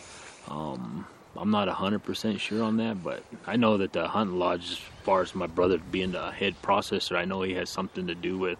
Um, 0.48 1.06
I'm 1.36 1.52
not 1.52 1.68
hundred 1.68 2.00
percent 2.04 2.40
sure 2.40 2.64
on 2.64 2.78
that, 2.78 3.04
but 3.04 3.24
I 3.46 3.56
know 3.56 3.78
that 3.78 3.94
the 3.94 4.08
hunting 4.08 4.40
lodge, 4.40 4.72
as 4.72 4.78
far 5.04 5.22
as 5.22 5.36
my 5.36 5.46
brother 5.48 5.78
being 5.92 6.12
the 6.14 6.32
head 6.32 6.56
processor, 6.64 7.18
I 7.18 7.26
know 7.26 7.42
he 7.44 7.54
has 7.56 7.70
something 7.70 8.08
to 8.08 8.16
do 8.16 8.38
with, 8.40 8.58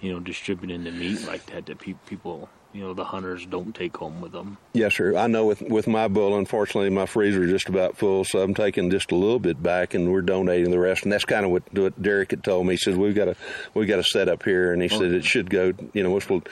you 0.00 0.12
know, 0.12 0.20
distributing 0.20 0.84
the 0.84 0.92
meat 0.92 1.26
like 1.26 1.44
that. 1.46 1.66
to 1.66 1.74
pe- 1.76 1.94
people, 2.06 2.48
you 2.72 2.82
know, 2.82 2.94
the 2.94 3.04
hunters 3.04 3.46
don't 3.46 3.74
take 3.74 3.96
home 3.96 4.20
with 4.20 4.32
them. 4.32 4.58
Yes, 4.72 4.96
sir. 4.96 5.16
I 5.16 5.26
know 5.26 5.46
with 5.46 5.62
with 5.62 5.86
my 5.86 6.08
bull, 6.08 6.36
unfortunately, 6.36 6.90
my 6.90 7.06
freezer 7.06 7.44
is 7.44 7.50
just 7.50 7.68
about 7.68 7.96
full, 7.96 8.24
so 8.24 8.40
I'm 8.40 8.54
taking 8.54 8.90
just 8.90 9.12
a 9.12 9.14
little 9.14 9.38
bit 9.38 9.62
back, 9.62 9.94
and 9.94 10.12
we're 10.12 10.20
donating 10.20 10.70
the 10.70 10.78
rest. 10.78 11.04
And 11.04 11.12
that's 11.12 11.24
kind 11.24 11.44
of 11.44 11.50
what, 11.50 11.72
what 11.72 12.00
Derek 12.00 12.30
had 12.32 12.44
told 12.44 12.66
me. 12.66 12.74
He 12.74 12.78
says 12.78 12.96
we've 12.96 13.14
got 13.14 13.28
a 13.28 13.36
we've 13.74 13.88
got 13.88 13.98
a 13.98 14.04
set 14.04 14.28
up 14.28 14.42
here, 14.42 14.72
and 14.72 14.82
he 14.82 14.88
said 14.88 15.12
it 15.12 15.24
should 15.24 15.48
go. 15.48 15.72
You 15.94 16.02
know, 16.02 16.10
which 16.10 16.28
will 16.28 16.42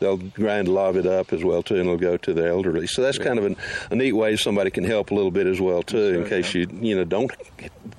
they'll 0.00 0.16
grind 0.16 0.68
a 0.68 0.72
lot 0.72 0.90
of 0.90 0.96
it 0.96 1.06
up 1.06 1.32
as 1.32 1.44
well 1.44 1.62
too, 1.62 1.76
and 1.76 1.84
it'll 1.84 1.96
go 1.96 2.16
to 2.16 2.34
the 2.34 2.48
elderly. 2.48 2.86
So 2.86 3.02
that's 3.02 3.18
kind 3.18 3.38
of 3.38 3.44
an, 3.44 3.56
a 3.90 3.96
neat 3.96 4.12
way 4.12 4.36
somebody 4.36 4.70
can 4.70 4.84
help 4.84 5.10
a 5.10 5.14
little 5.14 5.30
bit 5.30 5.46
as 5.46 5.60
well 5.60 5.82
too, 5.82 6.20
in 6.20 6.28
case 6.28 6.54
you 6.54 6.66
you 6.80 6.96
know 6.96 7.04
don't 7.04 7.30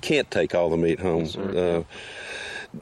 can't 0.00 0.30
take 0.30 0.54
all 0.54 0.70
the 0.70 0.76
meat 0.76 1.00
home. 1.00 1.28
Uh, 1.36 1.82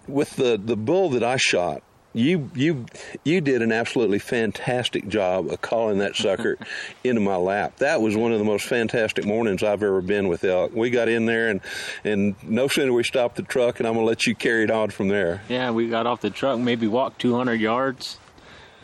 with 0.07 0.37
the 0.37 0.61
the 0.63 0.77
bull 0.77 1.11
that 1.11 1.23
I 1.23 1.37
shot, 1.37 1.83
you 2.15 2.51
you 2.55 2.87
you 3.25 3.41
did 3.41 3.63
an 3.63 3.71
absolutely 3.71 4.19
fantastic 4.19 5.09
job 5.09 5.51
of 5.51 5.61
calling 5.61 5.99
that 5.99 6.17
sucker 6.17 6.57
into 7.05 7.21
my 7.21 7.37
lap. 7.37 7.77
That 7.79 8.01
was 8.01 8.17
one 8.17 8.33
of 8.33 8.39
the 8.39 8.45
most 8.45 8.67
fantastic 8.67 9.25
mornings 9.25 9.63
I've 9.63 9.83
ever 9.83 10.01
been 10.01 10.29
with 10.29 10.45
elk. 10.45 10.75
We 10.75 10.91
got 10.91 11.09
in 11.09 11.27
there 11.27 11.49
and 11.49 11.61
and 12.05 12.35
no 12.43 12.67
sooner 12.69 12.93
we 12.93 13.05
stopped 13.05 13.37
the 13.37 13.43
truck, 13.43 13.79
and 13.79 13.87
I'm 13.87 13.95
gonna 13.95 14.07
let 14.07 14.27
you 14.27 14.35
carry 14.35 14.65
it 14.65 14.71
on 14.71 14.91
from 14.91 15.09
there. 15.09 15.43
Yeah, 15.49 15.71
we 15.71 15.89
got 15.89 16.07
off 16.07 16.21
the 16.21 16.31
truck, 16.31 16.59
maybe 16.59 16.87
walked 16.87 17.21
200 17.21 17.55
yards, 17.61 18.19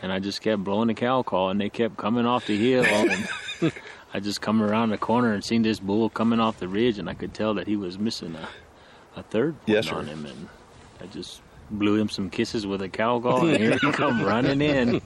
and 0.01 0.11
I 0.11 0.19
just 0.19 0.41
kept 0.41 0.63
blowing 0.63 0.87
the 0.87 0.93
cow 0.93 1.23
call, 1.23 1.49
and 1.49 1.59
they 1.59 1.69
kept 1.69 1.97
coming 1.97 2.25
off 2.25 2.45
the 2.45 2.57
hill. 2.57 2.85
And 2.85 3.73
I 4.13 4.19
just 4.19 4.39
come 4.39 4.61
around 4.61 4.91
the 4.91 4.97
corner 4.97 5.33
and 5.33 5.43
seen 5.43 5.63
this 5.63 5.79
bull 5.79 6.09
coming 6.09 6.39
off 6.39 6.59
the 6.59 6.67
ridge, 6.67 6.99
and 6.99 7.09
I 7.09 7.15
could 7.15 7.33
tell 7.33 7.55
that 7.55 7.67
he 7.67 7.75
was 7.75 7.97
missing 7.97 8.35
a, 8.35 9.19
a 9.19 9.23
third 9.23 9.55
one 9.55 9.75
Yes, 9.75 9.91
on 9.91 10.05
him, 10.05 10.25
and 10.25 10.47
I 11.01 11.07
just 11.07 11.41
blew 11.69 11.95
him 11.95 12.09
some 12.09 12.29
kisses 12.29 12.65
with 12.65 12.81
a 12.81 12.89
cow 12.89 13.19
call, 13.19 13.47
and 13.47 13.57
here 13.57 13.77
he 13.77 13.91
come 13.91 14.23
running 14.23 14.61
in. 14.61 15.01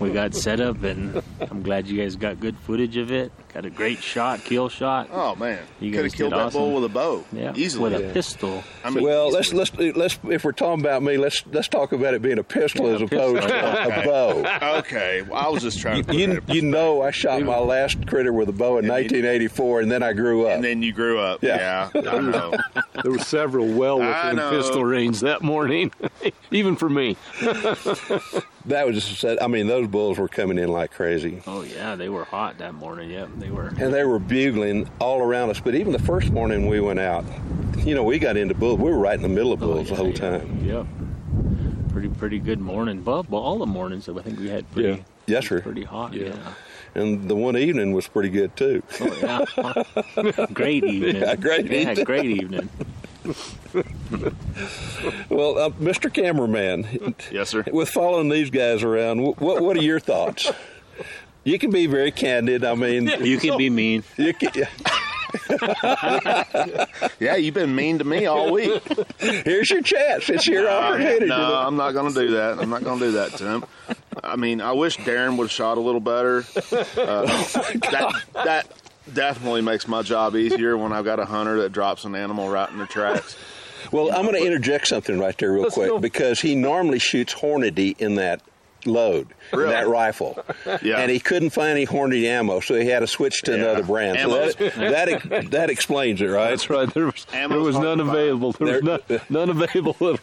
We 0.00 0.10
got 0.10 0.34
set 0.34 0.60
up, 0.60 0.82
and 0.82 1.22
I'm 1.40 1.62
glad 1.62 1.86
you 1.86 2.00
guys 2.00 2.16
got 2.16 2.40
good 2.40 2.56
footage 2.58 2.96
of 2.96 3.12
it. 3.12 3.32
Got 3.54 3.66
a 3.66 3.70
great 3.70 4.02
shot, 4.02 4.42
kill 4.44 4.70
shot. 4.70 5.10
Oh 5.12 5.34
man, 5.36 5.58
You 5.78 5.92
could 5.92 6.04
have 6.06 6.14
killed 6.14 6.32
did 6.32 6.38
that 6.40 6.52
bull 6.52 6.72
with 6.74 6.84
a 6.84 6.88
bow. 6.88 7.22
yeah, 7.32 7.52
easily. 7.54 7.92
with 7.92 8.10
a 8.10 8.12
pistol. 8.14 8.64
I 8.82 8.88
mean, 8.88 9.04
Well, 9.04 9.30
let's 9.30 9.52
let's 9.52 9.70
let's 9.76 10.18
if 10.28 10.42
we're 10.44 10.52
talking 10.52 10.80
about 10.82 11.02
me, 11.02 11.18
let's 11.18 11.44
let's 11.52 11.68
talk 11.68 11.92
about 11.92 12.14
it 12.14 12.22
being 12.22 12.38
a 12.38 12.42
pistol 12.44 12.86
Yeah, 12.88 12.94
as 12.94 13.00
a 13.02 13.04
opposed 13.04 13.42
pistol. 13.42 13.60
to 13.60 14.00
a 14.00 14.04
bow. 14.06 14.76
Okay, 14.78 15.20
well, 15.22 15.38
I 15.46 15.48
was 15.50 15.62
just 15.64 15.80
trying 15.80 16.02
to. 16.02 16.04
Put 16.04 16.16
You, 16.16 16.32
it- 16.32 16.48
you 16.48 16.62
know, 16.62 17.02
I 17.02 17.10
shot 17.10 17.42
my 17.42 17.58
last 17.58 18.06
critter 18.06 18.32
with 18.32 18.48
a 18.48 18.52
bow 18.52 18.78
in 18.78 18.86
And 18.86 18.86
you- 18.86 18.92
1984, 19.20 19.80
and 19.82 19.90
then 19.90 20.02
I 20.02 20.14
grew 20.14 20.46
up. 20.46 20.52
and 20.54 20.64
then 20.64 20.82
you 20.82 20.92
grew 20.94 21.18
up. 21.18 21.42
Yeah. 21.42 21.90
Yeah, 21.94 22.10
I 22.10 22.18
know. 22.20 22.54
There 23.02 23.10
were 23.10 23.18
several 23.18 23.66
well 23.66 23.98
within 23.98 24.38
pistol 24.50 24.84
range 24.84 25.20
that 25.20 25.42
morning, 25.42 25.90
even 26.52 26.76
for 26.76 26.88
me. 26.88 27.16
that 27.40 28.84
was 28.86 28.96
just, 28.96 29.20
said. 29.20 29.38
I 29.40 29.46
mean, 29.46 29.66
those 29.66 29.88
bulls 29.88 30.18
were 30.18 30.28
coming 30.28 30.58
in 30.58 30.68
like 30.68 30.92
crazy. 30.92 31.42
Oh 31.46 31.62
yeah, 31.62 31.96
they 31.96 32.08
were 32.08 32.24
hot 32.24 32.58
that 32.58 32.74
morning. 32.74 33.10
Yep, 33.10 33.30
they 33.38 33.50
were. 33.50 33.68
and 33.68 33.92
they 33.92 34.04
were 34.04 34.18
bugling 34.18 34.88
all 34.98 35.20
around 35.20 35.50
us. 35.50 35.60
But 35.60 35.74
even 35.74 35.92
the 35.92 35.98
first 35.98 36.30
morning 36.30 36.66
we 36.66 36.80
went 36.80 37.00
out, 37.00 37.24
you 37.78 37.94
know, 37.94 38.02
we 38.04 38.18
got 38.18 38.36
into 38.36 38.54
bulls. 38.54 38.78
We 38.78 38.90
were 38.90 38.98
right 38.98 39.16
in 39.16 39.22
the 39.22 39.28
middle 39.28 39.52
of 39.52 39.62
oh, 39.62 39.66
bulls 39.66 39.88
the 39.88 39.96
whole 39.96 40.12
time. 40.12 40.64
Yep. 40.64 40.86
Pretty 41.92 42.08
pretty 42.08 42.38
good 42.38 42.60
morning. 42.60 43.02
But, 43.02 43.24
but 43.24 43.38
all 43.38 43.58
the 43.58 43.66
mornings 43.66 44.08
I 44.08 44.20
think 44.22 44.38
we 44.38 44.48
had 44.48 44.70
pretty 44.70 44.88
Yeah. 44.88 44.96
Yes, 45.26 45.46
sir. 45.46 45.60
pretty 45.60 45.84
hot. 45.84 46.14
Yeah. 46.14 46.28
Yeah. 46.28 46.54
And 46.94 47.28
the 47.28 47.34
one 47.34 47.56
evening 47.56 47.92
was 47.92 48.06
pretty 48.06 48.28
good 48.28 48.54
too. 48.56 48.82
Oh 49.00 49.46
yeah. 49.56 50.46
great 50.52 50.84
evening. 50.84 51.16
Yeah, 51.22 51.36
great 51.36 51.66
yeah, 51.70 51.90
evening. 51.90 52.04
great 52.04 52.26
evening. 52.26 52.68
Well, 55.28 55.58
uh, 55.58 55.70
Mr. 55.70 56.12
Cameraman, 56.12 57.14
Yes, 57.30 57.50
sir. 57.50 57.64
with 57.72 57.88
following 57.88 58.28
these 58.28 58.50
guys 58.50 58.82
around, 58.82 59.22
what 59.22 59.60
what 59.60 59.76
are 59.76 59.82
your 59.82 59.98
thoughts? 60.00 60.50
You 61.44 61.58
can 61.58 61.70
be 61.70 61.86
very 61.86 62.12
candid. 62.12 62.64
I 62.64 62.74
mean, 62.74 63.08
You 63.24 63.38
can 63.38 63.56
be 63.58 63.70
mean. 63.70 64.04
you 64.16 64.32
can, 64.34 64.50
Yeah, 67.18 67.36
you've 67.36 67.54
been 67.54 67.74
mean 67.74 67.98
to 67.98 68.04
me 68.04 68.26
all 68.26 68.52
week. 68.52 68.82
here's 69.18 69.70
your 69.70 69.82
chance. 69.82 70.28
It's 70.28 70.46
your 70.46 70.68
opportunity. 70.68 71.26
no, 71.26 71.54
I'm 71.56 71.76
not 71.76 71.92
going 71.92 72.12
to 72.12 72.20
do 72.20 72.32
that. 72.32 72.58
I'm 72.60 72.70
not 72.70 72.84
going 72.84 72.98
to 73.00 73.04
do 73.06 73.12
that 73.12 73.32
to 73.38 73.44
him. 73.46 73.64
I 74.22 74.36
mean, 74.36 74.60
I 74.60 74.72
wish 74.72 74.98
Darren 74.98 75.36
would 75.38 75.44
have 75.44 75.50
shot 75.50 75.78
a 75.78 75.80
little 75.80 76.00
better. 76.00 76.44
Uh, 76.70 77.22
that 77.90 78.22
that 78.34 78.66
definitely 79.12 79.62
makes 79.62 79.86
my 79.88 80.02
job 80.02 80.36
easier 80.36 80.76
when 80.76 80.92
I've 80.92 81.04
got 81.04 81.18
a 81.20 81.24
hunter 81.24 81.60
that 81.62 81.72
drops 81.72 82.04
an 82.04 82.14
animal 82.14 82.48
right 82.48 82.68
in 82.70 82.78
the 82.78 82.86
tracks. 82.86 83.36
Well, 83.90 84.12
I'm 84.12 84.22
going 84.22 84.36
to 84.40 84.46
interject 84.46 84.86
something 84.86 85.18
right 85.18 85.36
there 85.38 85.52
real 85.52 85.64
Let's 85.64 85.74
quick 85.74 85.88
go. 85.88 85.98
because 85.98 86.40
he 86.40 86.54
normally 86.54 87.00
shoots 87.00 87.34
Hornady 87.34 87.98
in 88.00 88.14
that 88.14 88.40
load, 88.86 89.26
Really? 89.52 89.64
in 89.64 89.70
that 89.70 89.88
rifle. 89.88 90.38
Yeah. 90.82 90.98
And 90.98 91.10
he 91.10 91.18
couldn't 91.18 91.50
find 91.50 91.70
any 91.72 91.84
Hornady 91.84 92.24
ammo, 92.26 92.60
so 92.60 92.76
he 92.76 92.86
had 92.86 93.00
to 93.00 93.08
switch 93.08 93.42
to 93.42 93.50
Yeah. 93.50 93.58
another 93.58 93.82
brand. 93.82 94.18
So 94.20 94.30
that, 94.30 95.22
that, 95.28 95.50
that 95.50 95.68
explains 95.68 96.20
it, 96.22 96.26
right? 96.26 96.50
That's 96.50 96.70
right. 96.70 96.94
There 96.94 97.06
was, 97.06 97.26
Ammo's 97.32 97.50
there 97.56 97.60
was 97.60 97.76
none 97.78 97.98
available. 98.00 98.52
There 98.52 98.80
was 98.80 99.00
none, 99.08 99.20
none 99.28 99.50
available. 99.50 100.16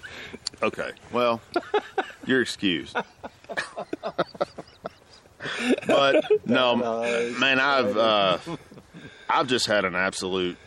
Okay, 0.63 0.91
well, 1.11 1.41
you're 2.25 2.41
excused. 2.41 2.95
but 5.87 6.25
no, 6.45 6.75
man, 7.39 7.59
I've 7.59 7.97
uh, 7.97 8.37
I've 9.29 9.47
just 9.47 9.67
had 9.67 9.85
an 9.85 9.95
absolute 9.95 10.57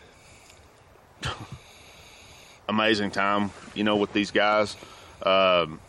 amazing 2.68 3.10
time, 3.10 3.50
you 3.74 3.84
know, 3.84 3.96
with 3.96 4.12
these 4.12 4.30
guys. 4.30 4.76
Um, 5.22 5.80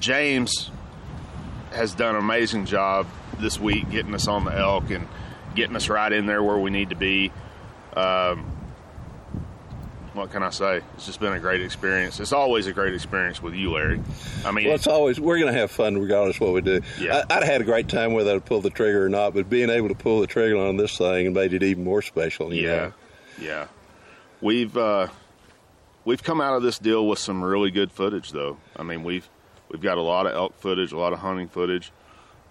James 0.00 0.70
has 1.72 1.94
done 1.94 2.14
an 2.14 2.20
amazing 2.20 2.66
job 2.66 3.06
this 3.38 3.58
week 3.58 3.90
getting 3.90 4.14
us 4.14 4.28
on 4.28 4.44
the 4.44 4.56
elk 4.56 4.90
and 4.90 5.08
getting 5.54 5.76
us 5.76 5.88
right 5.88 6.12
in 6.12 6.26
there 6.26 6.42
where 6.42 6.58
we 6.58 6.70
need 6.70 6.90
to 6.90 6.96
be. 6.96 7.32
Um, 7.96 8.53
what 10.14 10.30
can 10.30 10.42
I 10.42 10.50
say? 10.50 10.80
It's 10.94 11.06
just 11.06 11.20
been 11.20 11.32
a 11.32 11.40
great 11.40 11.60
experience. 11.60 12.20
It's 12.20 12.32
always 12.32 12.66
a 12.66 12.72
great 12.72 12.94
experience 12.94 13.42
with 13.42 13.54
you, 13.54 13.72
Larry. 13.72 14.00
I 14.44 14.52
mean, 14.52 14.66
Well, 14.66 14.76
it's 14.76 14.86
always 14.86 15.20
we're 15.20 15.38
going 15.38 15.52
to 15.52 15.58
have 15.58 15.70
fun 15.70 15.98
regardless 15.98 16.36
of 16.36 16.42
what 16.42 16.54
we 16.54 16.60
do. 16.60 16.80
Yeah. 17.00 17.24
I, 17.28 17.36
I'd 17.36 17.42
have 17.42 17.52
had 17.52 17.60
a 17.60 17.64
great 17.64 17.88
time 17.88 18.12
whether 18.12 18.32
I'd 18.32 18.44
pulled 18.44 18.62
the 18.62 18.70
trigger 18.70 19.04
or 19.04 19.08
not, 19.08 19.34
but 19.34 19.50
being 19.50 19.70
able 19.70 19.88
to 19.88 19.94
pull 19.94 20.20
the 20.20 20.26
trigger 20.28 20.56
on 20.56 20.76
this 20.76 20.96
thing 20.96 21.26
and 21.26 21.34
made 21.34 21.52
it 21.52 21.62
even 21.62 21.82
more 21.84 22.00
special. 22.00 22.54
Yeah, 22.54 22.70
know? 22.70 22.92
yeah. 23.40 23.66
We've 24.40 24.76
uh, 24.76 25.08
we've 26.04 26.22
come 26.22 26.40
out 26.40 26.54
of 26.54 26.62
this 26.62 26.78
deal 26.78 27.08
with 27.08 27.18
some 27.18 27.42
really 27.42 27.72
good 27.72 27.90
footage, 27.90 28.30
though. 28.30 28.58
I 28.76 28.84
mean, 28.84 29.02
we've 29.02 29.28
we've 29.68 29.82
got 29.82 29.98
a 29.98 30.02
lot 30.02 30.26
of 30.26 30.34
elk 30.34 30.54
footage, 30.60 30.92
a 30.92 30.98
lot 30.98 31.12
of 31.12 31.18
hunting 31.18 31.48
footage. 31.48 31.92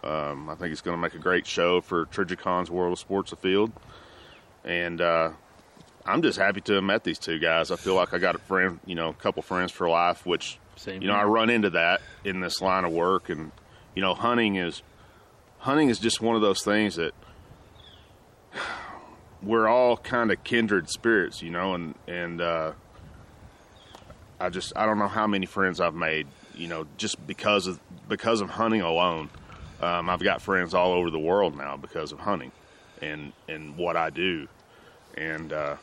Um, 0.04 0.50
I 0.50 0.56
think 0.56 0.74
it's 0.74 0.82
going 0.82 0.98
to 0.98 1.02
make 1.02 1.14
a 1.14 1.20
great 1.20 1.48
show 1.48 1.80
for 1.80 2.08
Trijicon's 2.08 2.70
World 2.70 2.92
of 2.92 3.00
Sports 3.00 3.32
Afield, 3.32 3.72
and 4.66 5.00
uh, 5.00 5.32
I'm 6.06 6.22
just 6.22 6.38
happy 6.38 6.62
to 6.62 6.74
have 6.74 6.84
met 6.84 7.04
these 7.04 7.18
two 7.18 7.40
guys. 7.40 7.72
I 7.72 7.78
feel 7.78 7.96
like 7.96 8.14
I 8.14 8.18
got 8.18 8.36
a 8.36 8.40
friend, 8.40 8.80
you 8.86 8.96
know, 8.96 9.10
a 9.10 9.14
couple 9.14 9.42
friends 9.42 9.72
for 9.72 9.88
life, 9.88 10.26
which 10.26 10.60
Same 10.76 11.02
you 11.02 11.08
know 11.08 11.14
here. 11.14 11.24
I 11.24 11.26
run 11.26 11.50
into 11.50 11.70
that 11.72 12.02
in 12.24 12.42
this 12.42 12.62
line 12.62 12.84
of 12.84 12.92
work, 12.92 13.30
and 13.30 13.52
you 13.96 14.02
know, 14.02 14.14
hunting 14.14 14.56
is 14.56 14.82
hunting 15.60 15.90
is 15.90 16.00
just 16.00 16.22
one 16.22 16.36
of 16.36 16.42
those 16.42 16.62
things 16.62 16.96
that 16.96 17.14
we're 19.42 19.68
all 19.68 19.96
kind 19.96 20.32
of 20.32 20.44
kindred 20.44 20.90
spirits, 20.90 21.42
you 21.42 21.50
know, 21.50 21.74
and 21.74 21.96
and 22.08 22.42
uh, 22.42 22.74
I 24.40 24.50
just 24.50 24.74
I 24.76 24.86
don't 24.86 25.00
know 25.00 25.08
how 25.08 25.26
many 25.26 25.46
friends 25.46 25.80
I've 25.80 25.96
made, 25.96 26.28
you 26.54 26.68
know, 26.68 26.86
just 26.98 27.26
because 27.26 27.68
of 27.68 27.80
because 28.10 28.42
of 28.42 28.50
hunting 28.50 28.82
alone. 28.82 29.30
Um, 29.82 30.10
I've 30.10 30.24
got 30.24 30.42
friends 30.42 30.74
all 30.74 30.94
over 30.94 31.10
the 31.10 31.20
world 31.20 31.58
now 31.58 31.78
because 31.78 32.12
of 32.12 32.20
hunting, 32.20 32.52
and 33.02 33.32
and 33.48 33.78
what 33.78 33.96
I 33.96 34.10
do, 34.10 34.48
and 35.18 35.52
uh, 35.52 35.76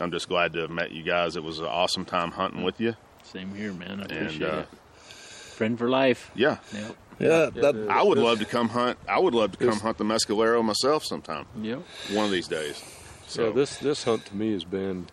I'm 0.00 0.10
just 0.10 0.28
glad 0.28 0.52
to 0.54 0.60
have 0.60 0.70
met 0.70 0.92
you 0.92 1.02
guys. 1.02 1.36
It 1.36 1.42
was 1.42 1.60
an 1.60 1.66
awesome 1.66 2.04
time 2.04 2.32
hunting 2.32 2.62
with 2.62 2.80
you. 2.80 2.94
Same 3.22 3.54
here, 3.54 3.72
man. 3.72 4.00
I 4.00 4.02
And, 4.04 4.12
appreciate 4.12 4.48
uh, 4.50 4.58
it. 4.60 4.68
Friend 5.08 5.78
for 5.78 5.88
life. 5.88 6.30
Yeah, 6.34 6.58
Yep. 6.72 6.96
Yeah, 7.20 7.50
that, 7.54 7.86
I 7.88 8.02
would 8.02 8.18
love 8.18 8.40
to 8.40 8.44
come 8.44 8.70
hunt. 8.70 8.98
I 9.08 9.20
would 9.20 9.34
love 9.34 9.52
to 9.52 9.58
come 9.64 9.78
hunt 9.78 9.98
the 9.98 10.04
Mescalero 10.04 10.64
myself 10.64 11.04
sometime, 11.04 11.46
Yep. 11.62 11.82
one 12.12 12.24
of 12.24 12.32
these 12.32 12.48
days. 12.48 12.82
So 13.28 13.52
this 13.52 13.76
this 13.78 14.02
hunt 14.02 14.26
to 14.26 14.36
me 14.36 14.52
has 14.52 14.64
been 14.64 15.06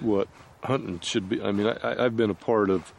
what 0.00 0.26
hunting 0.64 0.98
should 0.98 1.28
be. 1.28 1.40
I 1.40 1.52
mean, 1.52 1.68
I, 1.68 1.76
I- 1.92 2.04
I've 2.06 2.16
been 2.16 2.30
a 2.30 2.34
part 2.34 2.70
of 2.70 2.92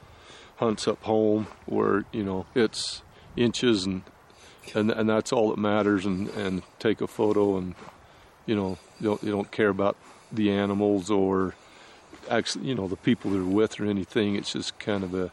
hunts 0.55 0.87
up 0.87 1.03
home 1.03 1.47
where 1.65 2.05
you 2.13 2.23
know 2.23 2.45
it's 2.55 3.01
inches 3.35 3.85
and 3.85 4.03
and 4.73 4.89
and 4.89 5.09
that's 5.09 5.33
all 5.33 5.49
that 5.49 5.59
matters. 5.59 6.05
And 6.05 6.29
and 6.29 6.61
take 6.79 7.01
a 7.01 7.07
photo 7.07 7.57
and 7.57 7.75
you 8.45 8.55
know 8.55 8.77
you 9.01 9.07
don't 9.09 9.21
you 9.23 9.31
don't 9.31 9.51
care 9.51 9.69
about 9.69 9.97
the 10.31 10.51
animals 10.51 11.09
or 11.09 11.55
actually 12.29 12.67
you 12.67 12.75
know 12.75 12.87
the 12.87 12.95
people 12.97 13.31
they're 13.31 13.43
with 13.43 13.79
or 13.79 13.85
anything. 13.85 14.35
It's 14.35 14.53
just 14.53 14.77
kind 14.79 15.03
of 15.03 15.13
a 15.13 15.31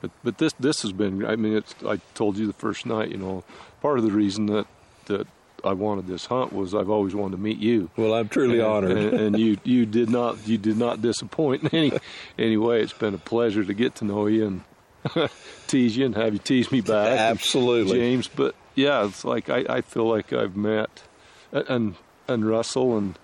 but 0.00 0.10
but 0.22 0.38
this 0.38 0.52
this 0.60 0.82
has 0.82 0.92
been. 0.92 1.24
I 1.24 1.36
mean, 1.36 1.56
it's. 1.56 1.74
I 1.84 2.00
told 2.14 2.36
you 2.38 2.46
the 2.46 2.52
first 2.52 2.86
night. 2.86 3.10
You 3.10 3.16
know, 3.18 3.44
part 3.82 3.98
of 3.98 4.04
the 4.04 4.12
reason 4.12 4.46
that 4.46 4.66
that 5.06 5.26
I 5.64 5.72
wanted 5.72 6.06
this 6.06 6.26
hunt 6.26 6.52
was 6.52 6.72
I've 6.72 6.88
always 6.90 7.16
wanted 7.16 7.36
to 7.36 7.42
meet 7.42 7.58
you. 7.58 7.90
well, 7.96 8.14
I'm 8.14 8.28
truly 8.28 8.60
And- 8.60 8.66
honored. 8.68 8.96
and, 8.96 9.14
and 9.20 9.38
you 9.38 9.56
you 9.64 9.86
did 9.86 10.08
not 10.08 10.46
you 10.46 10.56
did 10.58 10.76
not 10.76 11.02
disappoint 11.02 11.64
in 11.64 11.68
any 11.74 11.92
any 12.38 12.56
way. 12.56 12.80
It's 12.80 12.92
been 12.92 13.14
a 13.14 13.18
pleasure 13.18 13.64
to 13.64 13.74
get 13.74 13.96
to 13.96 14.04
know 14.04 14.26
you 14.28 14.46
and 14.46 15.30
tease 15.66 15.96
you 15.96 16.06
and 16.06 16.14
have 16.14 16.32
you 16.32 16.38
tease 16.38 16.70
me 16.70 16.80
back. 16.80 17.18
Absolutely. 17.18 17.98
James. 17.98 18.28
But 18.28 18.54
yeah, 18.76 19.04
it's 19.04 19.24
like 19.24 19.50
I, 19.50 19.64
I 19.68 19.80
feel 19.80 20.08
like 20.08 20.32
I've 20.32 20.54
met 20.56 21.02
and 21.50 21.96
and 22.28 22.48
Russell 22.48 22.96
and 22.96 23.18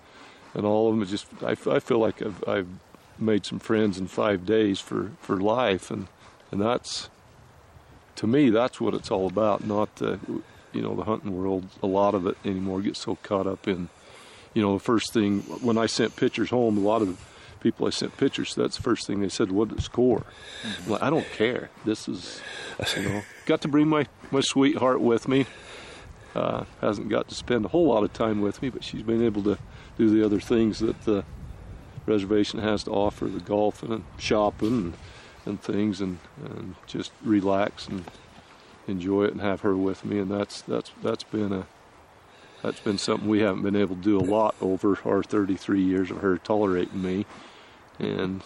and 0.55 0.65
all 0.65 0.87
of 0.87 0.93
them. 0.93 1.01
It's 1.03 1.11
just—I 1.11 1.79
feel 1.79 1.99
like 1.99 2.21
I've 2.21 2.43
I've 2.47 2.67
made 3.19 3.45
some 3.45 3.59
friends 3.59 3.97
in 3.97 4.07
five 4.07 4.45
days 4.45 4.79
for 4.79 5.11
for 5.21 5.37
life 5.37 5.89
and 5.89 6.07
and 6.51 6.59
that's 6.59 7.09
to 8.15 8.27
me 8.27 8.49
that's 8.49 8.81
what 8.81 8.93
it's 8.93 9.11
all 9.11 9.27
about. 9.27 9.63
Not 9.65 9.95
the 9.97 10.19
you 10.73 10.81
know 10.81 10.95
the 10.95 11.03
hunting 11.03 11.37
world. 11.37 11.65
A 11.83 11.87
lot 11.87 12.15
of 12.15 12.25
it 12.25 12.37
anymore 12.45 12.81
gets 12.81 12.99
so 12.99 13.15
caught 13.23 13.47
up 13.47 13.67
in 13.67 13.89
you 14.53 14.61
know 14.61 14.73
the 14.73 14.83
first 14.83 15.13
thing 15.13 15.41
when 15.61 15.77
I 15.77 15.85
sent 15.85 16.15
pictures 16.15 16.49
home. 16.49 16.77
A 16.77 16.81
lot 16.81 17.01
of 17.01 17.19
people 17.59 17.87
I 17.87 17.89
sent 17.89 18.15
pictures. 18.17 18.53
That's 18.55 18.77
the 18.77 18.83
first 18.83 19.07
thing 19.07 19.21
they 19.21 19.29
said. 19.29 19.51
What 19.51 19.71
it 19.71 19.81
score? 19.81 20.23
I'm 20.63 20.91
like 20.91 21.03
I 21.03 21.09
don't 21.09 21.29
care. 21.31 21.69
This 21.83 22.07
is 22.07 22.41
you 22.95 23.03
know 23.03 23.21
got 23.45 23.61
to 23.61 23.67
bring 23.67 23.87
my 23.87 24.07
my 24.31 24.41
sweetheart 24.41 25.01
with 25.01 25.27
me. 25.27 25.45
Uh, 26.35 26.65
hasn't 26.81 27.07
got 27.07 27.29
to 27.29 27.35
spend 27.35 27.63
a 27.63 27.69
whole 27.69 27.87
lot 27.87 28.03
of 28.03 28.11
time 28.11 28.41
with 28.41 28.61
me, 28.61 28.69
but 28.69 28.83
she's 28.83 29.03
been 29.03 29.23
able 29.23 29.41
to 29.43 29.57
do 29.97 30.09
the 30.09 30.25
other 30.25 30.39
things 30.39 30.79
that 30.79 31.01
the 31.03 31.23
reservation 32.05 32.59
has 32.59 32.83
to 32.83 32.91
offer 32.91 33.25
the 33.25 33.39
golfing 33.39 33.91
and 33.91 34.03
shopping 34.17 34.67
and, 34.67 34.93
and 35.45 35.61
things 35.61 36.01
and, 36.01 36.19
and 36.43 36.75
just 36.87 37.11
relax 37.23 37.87
and 37.87 38.03
enjoy 38.87 39.23
it 39.23 39.31
and 39.31 39.41
have 39.41 39.61
her 39.61 39.75
with 39.75 40.05
me 40.05 40.19
and 40.19 40.29
that's 40.29 40.61
that's 40.61 40.91
that's 41.01 41.23
been 41.23 41.51
a 41.51 41.65
that's 42.65 42.79
been 42.79 42.97
something 42.97 43.29
we 43.29 43.41
haven't 43.41 43.61
been 43.61 43.75
able 43.75 43.95
to 43.95 44.01
do 44.01 44.19
a 44.19 44.25
lot 44.25 44.55
over 44.59 44.97
our 45.05 45.21
33 45.21 45.83
years 45.83 46.09
of 46.09 46.17
her 46.17 46.37
tolerating 46.37 47.01
me. 47.01 47.25
And 47.99 48.41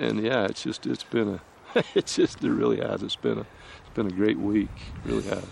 and 0.00 0.22
yeah 0.22 0.44
it's 0.44 0.62
just 0.62 0.84
it's 0.84 1.04
been 1.04 1.28
a 1.74 1.82
it's 1.94 2.16
just 2.16 2.42
it 2.42 2.50
really 2.50 2.78
has. 2.78 3.02
It's 3.04 3.16
been 3.16 3.38
a 3.38 3.42
it's 3.42 3.94
been 3.94 4.06
a 4.06 4.10
great 4.10 4.38
week. 4.38 4.70
It 5.04 5.08
really 5.08 5.28
has 5.28 5.46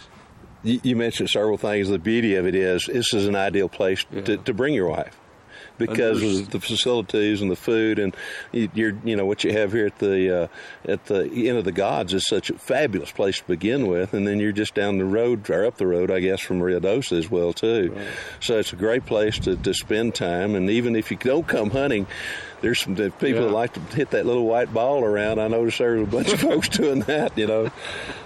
You, 0.64 0.80
you 0.82 0.96
mentioned 0.96 1.30
several 1.30 1.58
things. 1.58 1.88
The 1.88 1.98
beauty 1.98 2.34
of 2.36 2.46
it 2.46 2.54
is 2.54 2.86
this 2.92 3.14
is 3.14 3.26
an 3.28 3.36
ideal 3.36 3.68
place 3.68 4.04
to, 4.04 4.32
Yeah. 4.32 4.42
to 4.42 4.54
bring 4.54 4.74
your 4.74 4.88
wife 4.88 5.16
because 5.76 6.22
of 6.22 6.50
the 6.50 6.60
facilities 6.60 7.42
and 7.42 7.50
the 7.50 7.56
food 7.56 7.98
and 7.98 8.14
you- 8.52 8.70
you're 8.74 8.96
you 9.04 9.16
know 9.16 9.26
what 9.26 9.42
you 9.42 9.52
have 9.52 9.72
here 9.72 9.86
at 9.86 9.98
the 9.98 10.42
uh, 10.44 10.46
at 10.88 11.04
the 11.06 11.28
Inn 11.32 11.56
of 11.56 11.64
the 11.64 11.72
Gods 11.72 12.14
is 12.14 12.24
such 12.28 12.48
a 12.48 12.54
fabulous 12.54 13.10
place 13.10 13.38
to 13.38 13.44
begin 13.48 13.88
with, 13.88 14.14
and 14.14 14.24
then 14.26 14.38
you're 14.38 14.52
just 14.52 14.74
down 14.76 14.98
the 14.98 15.04
road 15.04 15.50
or 15.50 15.66
up 15.66 15.76
the 15.76 15.86
road, 15.88 16.12
I 16.12 16.20
guess, 16.20 16.40
from 16.40 16.60
Ruidoso 16.60 17.18
as 17.18 17.28
well 17.30 17.52
too. 17.52 17.96
So 18.40 18.58
it's 18.58 18.72
a 18.72 18.76
great 18.76 19.04
place 19.04 19.38
to, 19.40 19.56
to 19.56 19.74
spend 19.74 20.14
time, 20.14 20.54
and 20.54 20.70
even 20.70 20.94
if 20.96 21.10
you 21.10 21.16
don't 21.16 21.46
come 21.46 21.70
hunting. 21.70 22.06
There's 22.60 22.80
some 22.80 22.94
people 22.96 23.42
that 23.42 23.50
like 23.50 23.74
to 23.74 23.80
hit 23.94 24.12
that 24.12 24.24
little 24.24 24.46
white 24.46 24.72
ball 24.72 25.04
around. 25.04 25.38
I 25.38 25.48
noticed 25.48 25.76
there 25.80 25.96
was 25.96 26.08
a 26.08 26.10
bunch 26.10 26.32
of 26.32 26.40
folks 26.48 26.70
doing 26.70 27.00
that. 27.00 27.36
You 27.36 27.46
know, 27.46 27.70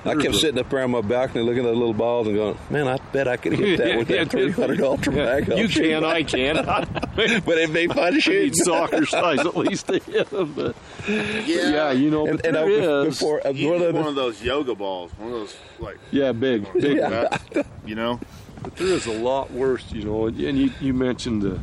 I 0.04 0.14
kept 0.14 0.36
sitting 0.36 0.58
up 0.58 0.70
there 0.70 0.82
on 0.84 0.90
my 0.92 1.00
balcony 1.00 1.42
looking 1.44 1.64
at 1.64 1.68
the 1.70 1.72
little 1.72 1.92
balls 1.94 2.26
and 2.28 2.36
going, 2.36 2.56
"Man, 2.70 2.86
I 2.88 2.98
bet 3.12 3.26
I 3.28 3.36
could 3.36 3.52
hit 3.54 3.78
that 3.78 3.98
with 3.98 4.10
Yeah, 4.10 4.24
that 4.24 4.30
300 4.30 4.80
Ultra 4.80 5.12
Mag." 5.12 5.48
you 5.48 5.68
can 5.68 6.04
I 6.04 6.22
can 6.22 6.54
but 6.64 7.58
it'd 7.58 7.72
be 7.74 7.86
fun 7.88 8.12
to 8.12 8.16
I 8.16 8.18
shoot. 8.20 8.42
need 8.44 8.56
soccer 8.56 9.04
size 9.06 9.40
at 9.40 9.56
least 9.56 9.88
to 9.88 9.98
hit 9.98 10.30
them 10.30 10.52
but 10.54 10.76
yeah, 11.08 11.90
you 11.92 12.10
know 12.10 12.26
And, 12.26 12.36
but 12.38 12.46
and 12.46 12.54
there 12.56 12.64
I, 13.02 13.06
is- 13.06 13.18
before 13.18 13.46
uh, 13.46 13.52
one 13.52 13.74
of 13.74 13.80
the- 13.80 13.92
one 14.00 14.06
of 14.08 14.14
those 14.14 14.42
yoga 14.42 14.74
balls, 14.74 15.10
one 15.18 15.32
of 15.32 15.34
those 15.40 15.56
like 15.78 15.98
yeah 16.10 16.32
big 16.32 16.66
big 16.74 16.98
that, 16.98 17.66
you 17.84 17.94
know. 17.94 18.20
But 18.62 18.76
there 18.76 18.88
is 18.88 19.06
a 19.06 19.12
lot 19.12 19.52
worse, 19.52 19.84
you 19.92 20.02
know. 20.02 20.26
And 20.26 20.36
you, 20.58 20.72
you 20.80 20.92
mentioned 20.92 21.42
the 21.42 21.60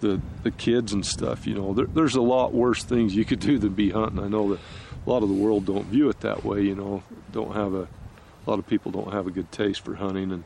the 0.00 0.20
the 0.42 0.50
kids 0.50 0.92
and 0.92 1.04
stuff. 1.04 1.46
You 1.46 1.54
know, 1.54 1.74
there, 1.74 1.86
there's 1.86 2.14
a 2.14 2.22
lot 2.22 2.54
worse 2.54 2.82
things 2.82 3.14
you 3.14 3.24
could 3.26 3.40
do 3.40 3.58
than 3.58 3.74
be 3.74 3.90
hunting. 3.90 4.18
I 4.18 4.28
know 4.28 4.50
that 4.52 4.60
a 5.06 5.10
lot 5.10 5.22
of 5.22 5.28
the 5.28 5.34
world 5.34 5.64
don't 5.66 5.86
view 5.86 6.08
it 6.08 6.20
that 6.20 6.44
way. 6.44 6.62
You 6.62 6.74
know, 6.74 7.02
don't 7.32 7.54
have 7.54 7.74
a, 7.74 7.82
a 7.82 8.44
lot 8.46 8.58
of 8.58 8.66
people 8.66 8.90
don't 8.92 9.12
have 9.12 9.26
a 9.26 9.30
good 9.30 9.50
taste 9.52 9.80
for 9.84 9.94
hunting 9.96 10.30
and 10.32 10.44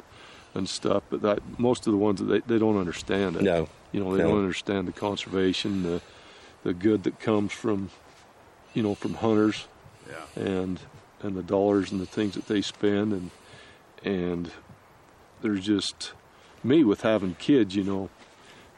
and 0.55 0.69
stuff. 0.69 1.03
But 1.11 1.21
that 1.23 1.40
most 1.59 1.87
of 1.87 1.92
the 1.92 1.99
ones 1.99 2.19
that 2.21 2.27
they, 2.27 2.40
they 2.40 2.59
don't 2.59 2.79
understand 2.79 3.37
it. 3.37 3.42
No. 3.42 3.69
you 3.92 4.01
know, 4.03 4.16
they 4.16 4.23
No. 4.23 4.31
don't 4.31 4.38
understand 4.38 4.88
the 4.88 4.92
conservation, 4.92 5.83
the 5.83 6.01
the 6.64 6.73
good 6.75 7.03
that 7.05 7.21
comes 7.21 7.53
from 7.53 7.90
you 8.75 8.83
know 8.83 8.95
from 8.95 9.14
hunters 9.14 9.69
Yeah. 10.09 10.42
and 10.42 10.81
and 11.23 11.37
the 11.37 11.42
dollars 11.42 11.92
and 11.92 12.01
the 12.01 12.07
things 12.07 12.35
that 12.35 12.47
they 12.47 12.61
spend 12.62 13.12
and 13.12 13.31
and 14.05 14.51
there's 15.42 15.64
just 15.64 16.12
me 16.64 16.83
with 16.85 17.03
having 17.03 17.35
kids 17.37 17.75
you 17.77 17.85
know 17.85 18.09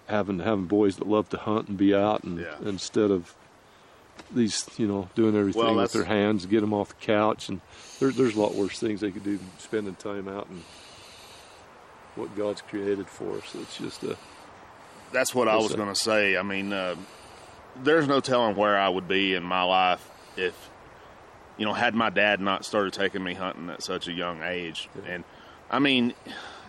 having 0.06 0.40
having 0.40 0.66
boys 0.66 0.96
that 0.96 1.06
love 1.08 1.28
to 1.30 1.36
hunt 1.38 1.68
and 1.68 1.76
be 1.78 1.94
out 1.94 2.24
and 2.24 2.38
Yeah. 2.40 2.56
instead 2.64 3.10
of 3.10 3.34
these 4.34 4.68
you 4.76 4.86
know 4.86 5.08
doing 5.14 5.36
everything 5.36 5.62
Well, 5.62 5.74
with 5.76 5.92
their 5.92 6.04
hands 6.04 6.46
get 6.46 6.60
them 6.60 6.74
off 6.74 6.90
the 6.90 7.06
couch 7.06 7.48
and 7.48 7.60
there, 7.98 8.10
there's 8.10 8.36
a 8.36 8.40
lot 8.40 8.54
worse 8.54 8.78
things 8.78 9.00
they 9.00 9.10
could 9.10 9.24
do 9.24 9.36
than 9.38 9.50
spending 9.58 9.94
time 9.94 10.28
out 10.28 10.48
and 10.48 10.62
what 12.16 12.36
God's 12.36 12.60
created 12.62 13.06
for 13.08 13.38
us 13.38 13.54
it's 13.54 13.78
just 13.78 14.02
a 14.02 14.16
That's 15.12 15.34
what 15.34 15.48
I 15.48 15.56
was 15.56 15.74
going 15.74 15.88
to 15.88 15.94
say. 15.94 16.36
I 16.36 16.42
mean, 16.42 16.72
uh, 16.72 16.96
there's 17.82 18.06
no 18.06 18.20
telling 18.20 18.56
where 18.56 18.76
I 18.76 18.88
would 18.88 19.08
be 19.08 19.34
in 19.34 19.42
my 19.42 19.62
life 19.62 20.06
if, 20.36 20.68
you 21.56 21.64
know, 21.64 21.72
had 21.72 21.94
my 21.94 22.10
dad 22.10 22.40
not 22.40 22.64
started 22.64 22.92
taking 22.92 23.22
me 23.22 23.34
hunting 23.34 23.70
at 23.70 23.82
such 23.82 24.08
a 24.08 24.12
young 24.12 24.42
age. 24.42 24.88
And 25.06 25.24
I 25.70 25.78
mean, 25.78 26.12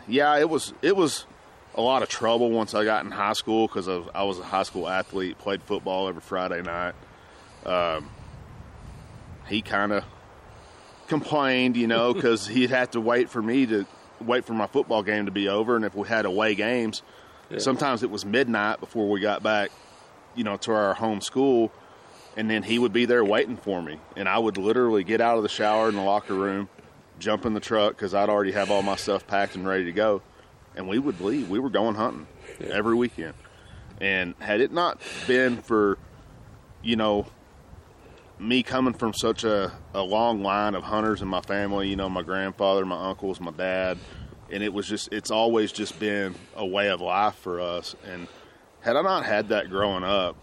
yeah, 0.07 0.37
it 0.37 0.49
was 0.49 0.73
it 0.81 0.95
was 0.95 1.25
a 1.75 1.81
lot 1.81 2.01
of 2.03 2.09
trouble 2.09 2.51
once 2.51 2.73
I 2.73 2.83
got 2.85 3.03
in 3.05 3.11
high 3.11 3.33
school 3.33 3.67
because 3.67 3.89
I 3.89 4.23
was 4.23 4.39
a 4.39 4.43
high 4.43 4.63
school 4.63 4.87
athlete, 4.87 5.37
played 5.39 5.61
football 5.63 6.07
every 6.07 6.21
Friday 6.21 6.61
night. 6.61 6.93
Um, 7.65 8.09
he 9.47 9.61
kind 9.61 9.91
of 9.91 10.03
complained, 11.07 11.75
you 11.75 11.87
know, 11.87 12.13
because 12.13 12.47
he'd 12.55 12.69
have 12.69 12.91
to 12.91 13.01
wait 13.01 13.29
for 13.29 13.41
me 13.41 13.65
to 13.65 13.85
wait 14.21 14.45
for 14.45 14.53
my 14.53 14.67
football 14.67 15.03
game 15.03 15.25
to 15.25 15.31
be 15.31 15.47
over, 15.47 15.75
and 15.75 15.85
if 15.85 15.95
we 15.95 16.07
had 16.07 16.25
away 16.25 16.55
games, 16.55 17.01
sometimes 17.57 18.03
it 18.03 18.11
was 18.11 18.25
midnight 18.25 18.79
before 18.79 19.09
we 19.09 19.19
got 19.19 19.41
back, 19.41 19.71
you 20.35 20.43
know, 20.43 20.57
to 20.57 20.71
our 20.71 20.93
home 20.93 21.21
school, 21.21 21.71
and 22.35 22.49
then 22.49 22.61
he 22.63 22.77
would 22.77 22.93
be 22.93 23.05
there 23.05 23.23
waiting 23.23 23.57
for 23.57 23.81
me, 23.81 23.99
and 24.15 24.27
I 24.27 24.37
would 24.37 24.57
literally 24.57 25.03
get 25.03 25.21
out 25.21 25.37
of 25.37 25.43
the 25.43 25.49
shower 25.49 25.89
in 25.89 25.95
the 25.95 26.01
locker 26.01 26.33
room, 26.33 26.69
jump 27.17 27.45
in 27.45 27.53
the 27.53 27.59
truck 27.59 27.95
because 27.95 28.13
I'd 28.13 28.29
already 28.29 28.51
have 28.51 28.71
all 28.71 28.81
my 28.81 28.95
stuff 28.95 29.25
packed 29.25 29.55
and 29.55 29.67
ready 29.67 29.85
to 29.85 29.93
go, 29.93 30.21
and 30.75 30.87
we 30.87 30.99
would 30.99 31.21
leave. 31.21 31.49
We 31.49 31.59
were 31.59 31.69
going 31.69 31.95
hunting 31.95 32.27
every 32.59 32.95
weekend, 32.95 33.33
and 33.99 34.35
had 34.39 34.61
it 34.61 34.71
not 34.71 34.99
been 35.27 35.61
for, 35.61 35.97
you 36.83 36.97
know, 36.97 37.25
me 38.39 38.63
coming 38.63 38.93
from 38.93 39.13
such 39.13 39.43
a, 39.43 39.71
a 39.93 40.01
long 40.01 40.41
line 40.41 40.75
of 40.75 40.83
hunters 40.83 41.21
in 41.21 41.27
my 41.27 41.41
family, 41.41 41.89
you 41.89 41.95
know, 41.95 42.09
my 42.09 42.21
grandfather, 42.21 42.85
my 42.85 43.09
uncles, 43.09 43.39
my 43.39 43.51
dad, 43.51 43.97
and 44.49 44.63
it 44.63 44.73
was 44.73 44.87
just, 44.87 45.11
it's 45.11 45.29
always 45.29 45.71
just 45.71 45.99
been 45.99 46.35
a 46.55 46.65
way 46.65 46.89
of 46.89 47.01
life 47.01 47.35
for 47.35 47.59
us. 47.59 47.95
And 48.05 48.27
had 48.81 48.95
I 48.95 49.01
not 49.01 49.25
had 49.25 49.49
that 49.49 49.69
growing 49.69 50.03
up, 50.03 50.35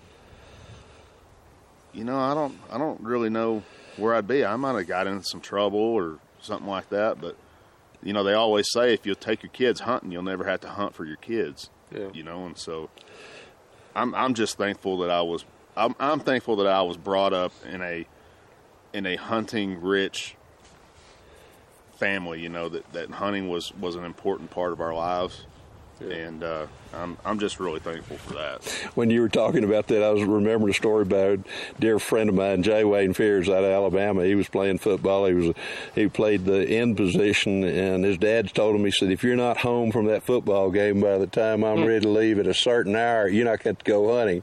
you 1.93 2.05
know, 2.05 2.19
I 2.19 2.35
don't, 2.35 2.59
I 2.71 2.79
don't 2.79 3.01
really 3.01 3.31
know 3.31 3.63
where 3.97 4.15
I'd 4.15 4.29
be. 4.29 4.45
I 4.45 4.57
might 4.57 4.77
have 4.77 4.87
got 4.87 5.07
into 5.07 5.25
some 5.25 5.41
trouble 5.41 5.81
or 5.81 6.19
something 6.41 6.69
like 6.69 6.91
that. 6.91 7.21
But, 7.21 7.37
you 8.03 8.13
know, 8.13 8.23
they 8.23 8.35
always 8.35 8.71
say 8.71 8.93
if 8.93 9.07
you'll 9.07 9.17
take 9.17 9.43
your 9.43 9.51
kids 9.51 9.81
hunting, 9.81 10.13
you'll 10.13 10.23
never 10.23 10.45
have 10.45 10.61
to 10.61 10.69
hunt 10.69 10.95
for 10.95 11.07
your 11.07 11.17
kids. 11.17 11.71
Yeah. 11.91 12.09
You 12.13 12.23
know, 12.23 12.45
and 12.47 12.59
so 12.59 12.91
I'm 13.95 14.15
I'm 14.15 14.35
just 14.35 14.59
thankful 14.59 14.99
that 14.99 15.11
I 15.11 15.23
was 15.23 15.45
I'm 15.77 15.95
I'm 16.01 16.21
thankful 16.21 16.57
that 16.57 16.67
I 16.67 16.83
was 16.83 16.97
brought 16.97 17.33
up 17.33 17.53
in 17.71 17.83
a 17.83 18.07
in 18.93 19.07
a 19.07 19.17
hunting 19.17 19.81
rich 19.81 20.37
family. 21.97 22.41
You 22.41 22.49
know 22.49 22.69
that 22.69 22.93
that 22.93 23.11
hunting 23.11 23.49
was 23.49 23.75
was 23.75 23.95
an 23.95 24.05
important 24.05 24.51
part 24.51 24.73
of 24.73 24.81
our 24.81 24.95
lives, 24.95 25.45
and 26.01 26.43
uh, 26.43 26.67
I'm 26.97 27.17
I'm 27.25 27.39
just 27.39 27.61
really 27.61 27.81
thankful 27.81 28.17
for 28.17 28.35
that. 28.35 28.65
When 28.95 29.11
you 29.11 29.21
were 29.21 29.29
talking 29.29 29.65
about 29.65 29.87
that, 29.89 30.03
I 30.03 30.11
was 30.11 30.23
remembering 30.23 30.71
a 30.71 30.75
story 30.75 31.03
about 31.03 31.39
a 31.39 31.41
dear 31.79 31.99
friend 31.99 32.29
of 32.29 32.35
mine, 32.35 32.63
J. 32.63 32.85
Wayne 32.85 33.13
Fears, 33.13 33.49
out 33.49 33.65
of 33.65 33.71
Alabama. 33.71 34.25
He 34.25 34.35
was 34.35 34.49
playing 34.49 34.79
football. 34.79 35.27
He 35.27 35.35
was 35.35 35.55
he 35.95 36.09
played 36.09 36.45
the 36.45 36.67
end 36.67 36.97
position, 36.97 37.65
and 37.65 38.05
his 38.05 38.19
dad 38.19 38.53
told 38.55 38.75
him, 38.77 38.85
he 38.85 38.91
said, 38.91 39.11
"If 39.11 39.23
you're 39.23 39.37
not 39.37 39.59
home 39.59 39.93
from 39.93 40.07
that 40.07 40.23
football 40.23 40.71
game 40.71 41.01
by 41.01 41.19
the 41.19 41.27
time 41.27 41.65
I'm 41.65 41.79
hmm. 41.79 41.85
ready 41.85 42.01
to 42.01 42.09
leave 42.09 42.39
at 42.39 42.47
a 42.47 42.55
certain 42.55 42.97
hour, 42.97 43.29
you're 43.29 43.45
not 43.45 43.63
going 43.63 43.77
to 43.77 43.85
go 43.85 44.17
hunting." 44.17 44.43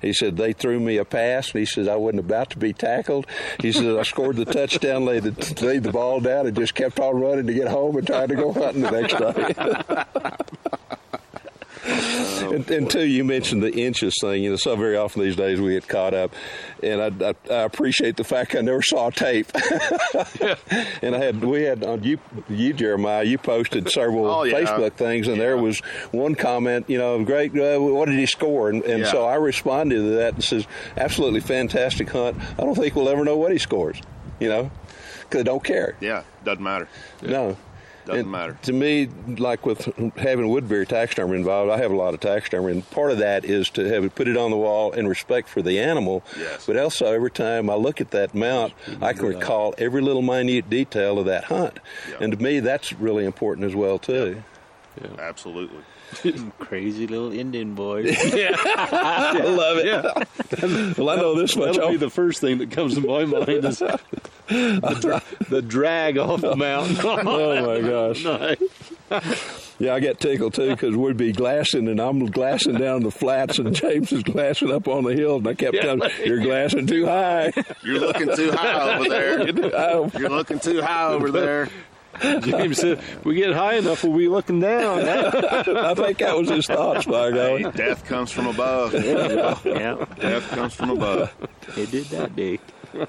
He 0.00 0.12
said 0.12 0.36
they 0.36 0.52
threw 0.52 0.78
me 0.78 0.98
a 0.98 1.04
pass, 1.04 1.50
and 1.50 1.58
he 1.58 1.66
says 1.66 1.88
I 1.88 1.96
wasn't 1.96 2.20
about 2.20 2.50
to 2.50 2.58
be 2.58 2.72
tackled. 2.72 3.26
He 3.60 3.72
said 3.72 3.96
I 3.96 4.02
scored 4.04 4.36
the 4.36 4.44
touchdown, 4.44 5.04
laid 5.04 5.24
the, 5.24 5.64
laid 5.64 5.82
the 5.82 5.92
ball 5.92 6.20
down, 6.20 6.46
and 6.46 6.56
just 6.56 6.74
kept 6.74 7.00
on 7.00 7.20
running 7.20 7.46
to 7.46 7.54
get 7.54 7.68
home 7.68 7.96
and 7.96 8.06
tried 8.06 8.28
to 8.28 8.36
go 8.36 8.52
hunting 8.52 8.82
the 8.82 8.90
next 8.90 9.18
day. 9.18 10.04
and, 12.52 12.70
and 12.70 12.90
two, 12.90 13.04
you 13.06 13.24
mentioned 13.24 13.62
the 13.62 13.72
inches 13.72 14.14
thing. 14.20 14.42
You 14.44 14.50
know, 14.50 14.56
so 14.56 14.76
very 14.76 14.96
often 14.96 15.22
these 15.22 15.36
days 15.36 15.60
we 15.60 15.72
get 15.72 15.88
caught 15.88 16.14
up, 16.14 16.34
and 16.82 17.00
I, 17.22 17.28
I, 17.30 17.34
I 17.52 17.62
appreciate 17.62 18.16
the 18.16 18.24
fact 18.24 18.54
I 18.54 18.60
never 18.60 18.82
saw 18.82 19.10
tape. 19.10 19.50
and 21.02 21.14
I 21.14 21.18
had 21.18 21.42
we 21.44 21.62
had 21.62 21.84
on 21.84 22.02
you, 22.02 22.18
you 22.48 22.72
Jeremiah, 22.72 23.22
you 23.24 23.38
posted 23.38 23.90
several 23.90 24.26
Oh, 24.26 24.42
yeah. 24.44 24.60
Facebook 24.60 24.92
things, 24.94 25.28
and 25.28 25.40
there 25.40 25.56
was 25.56 25.80
one 26.12 26.34
comment, 26.34 26.88
you 26.88 26.98
know, 26.98 27.22
great. 27.24 27.56
Uh, 27.58 27.78
what 27.78 28.06
did 28.06 28.18
he 28.18 28.26
score? 28.26 28.70
And, 28.70 28.82
and 28.84 29.00
Yeah. 29.00 29.10
so 29.10 29.24
I 29.24 29.36
responded 29.36 29.96
to 29.96 30.02
that 30.16 30.34
and 30.34 30.44
says, 30.44 30.66
absolutely 30.96 31.40
fantastic 31.40 32.10
hunt. 32.10 32.36
I 32.58 32.64
don't 32.64 32.74
think 32.74 32.94
we'll 32.94 33.08
ever 33.08 33.24
know 33.24 33.36
what 33.36 33.52
he 33.52 33.58
scores. 33.58 34.00
You 34.40 34.48
know, 34.48 34.70
because 35.22 35.40
I 35.40 35.44
don't 35.44 35.64
care. 35.64 35.96
Yeah, 36.00 36.22
doesn't 36.44 36.62
matter. 36.62 36.88
No. 37.22 37.56
Doesn't 38.08 38.22
And 38.22 38.32
matter. 38.32 38.58
To 38.62 38.72
me, 38.72 39.08
like 39.36 39.66
with 39.66 39.84
having 40.16 40.48
Woodbury 40.48 40.86
taxidermy 40.86 41.36
involved, 41.36 41.70
I 41.70 41.76
have 41.76 41.90
a 41.90 41.96
lot 41.96 42.14
of 42.14 42.20
taxidermy, 42.20 42.72
and 42.72 42.90
part 42.90 43.10
of 43.12 43.18
that 43.18 43.44
is 43.44 43.68
to 43.70 43.84
have 43.84 44.02
it 44.02 44.14
put 44.14 44.28
it 44.28 44.36
on 44.36 44.50
the 44.50 44.56
wall 44.56 44.92
in 44.92 45.06
respect 45.06 45.46
for 45.48 45.60
the 45.60 45.78
animal. 45.78 46.24
Yes. 46.38 46.64
But 46.66 46.78
also, 46.78 47.12
every 47.12 47.30
time 47.30 47.68
I 47.68 47.74
look 47.74 48.00
at 48.00 48.10
that 48.12 48.34
mount, 48.34 48.72
I 49.02 49.12
can 49.12 49.26
recall 49.26 49.74
every 49.76 50.00
little 50.00 50.22
minute 50.22 50.70
detail 50.70 51.18
of 51.18 51.26
that 51.26 51.44
hunt, 51.44 51.78
Yep. 52.10 52.20
and 52.22 52.32
to 52.32 52.42
me, 52.42 52.60
that's 52.60 52.94
really 52.94 53.26
important 53.26 53.66
as 53.66 53.74
well 53.74 53.98
too. 53.98 54.42
Absolutely. 55.18 55.82
Crazy 56.58 57.06
little 57.06 57.32
Indian 57.32 57.74
boy. 57.74 57.98
yeah. 58.32 58.56
I 58.56 59.40
love 59.42 59.78
it. 59.78 60.98
well, 60.98 61.10
I 61.10 61.16
know 61.16 61.34
this 61.34 61.56
much. 61.56 61.76
That'll 61.76 61.90
be 61.90 61.96
the 61.96 62.10
first 62.10 62.40
thing 62.40 62.58
that 62.58 62.70
comes 62.70 62.94
to 62.94 63.00
my 63.00 63.24
mind 63.24 63.64
is 63.64 63.78
the, 63.78 64.98
dra- 65.00 65.22
the 65.48 65.62
drag 65.62 66.18
off 66.18 66.40
the 66.40 66.56
mountain. 66.56 66.96
oh 67.04 67.66
my 67.66 67.88
gosh. 67.88 68.24
Nice. 68.24 69.64
Yeah, 69.78 69.94
I 69.94 70.00
get 70.00 70.18
tickled 70.18 70.54
too 70.54 70.70
because 70.70 70.96
we'd 70.96 71.16
be 71.16 71.32
glassing 71.32 71.86
and 71.88 72.00
I'm 72.00 72.26
glassing 72.26 72.74
down 72.74 73.04
the 73.04 73.10
flats 73.12 73.58
and 73.58 73.74
James 73.74 74.10
is 74.12 74.22
glassing 74.24 74.72
up 74.72 74.88
on 74.88 75.04
the 75.04 75.14
hill 75.14 75.36
and 75.36 75.46
I 75.46 75.54
kept 75.54 75.76
telling 75.76 76.00
him, 76.02 76.10
"You're 76.26 76.40
glassing 76.40 76.86
too 76.86 77.06
high." 77.06 77.52
You're 77.84 78.00
looking 78.00 78.34
too 78.34 78.50
high 78.50 78.96
over 78.96 79.08
there. 79.08 79.46
You're 80.18 80.30
looking 80.30 80.58
too 80.58 80.82
high 80.82 81.06
over 81.06 81.30
there. 81.30 81.68
James 82.22 82.78
said, 82.78 82.98
"If 82.98 83.24
we 83.24 83.34
get 83.36 83.52
high 83.54 83.74
enough, 83.74 84.02
we'll 84.02 84.16
be 84.16 84.28
looking 84.28 84.60
down." 84.60 85.00
I 85.08 85.94
think 85.94 86.18
that 86.18 86.36
was 86.36 86.48
his 86.48 86.66
thoughts, 86.66 87.06
by 87.06 87.30
Hey, 87.30 87.62
God. 87.62 87.74
death 87.74 88.04
comes 88.06 88.30
from 88.32 88.46
above. 88.46 88.92
yeah, 88.94 90.04
Death 90.18 90.48
comes 90.50 90.74
from 90.74 90.90
above. 90.90 91.32
it 91.76 91.90
did 91.90 92.06
that 92.06 92.34
day. 92.34 92.58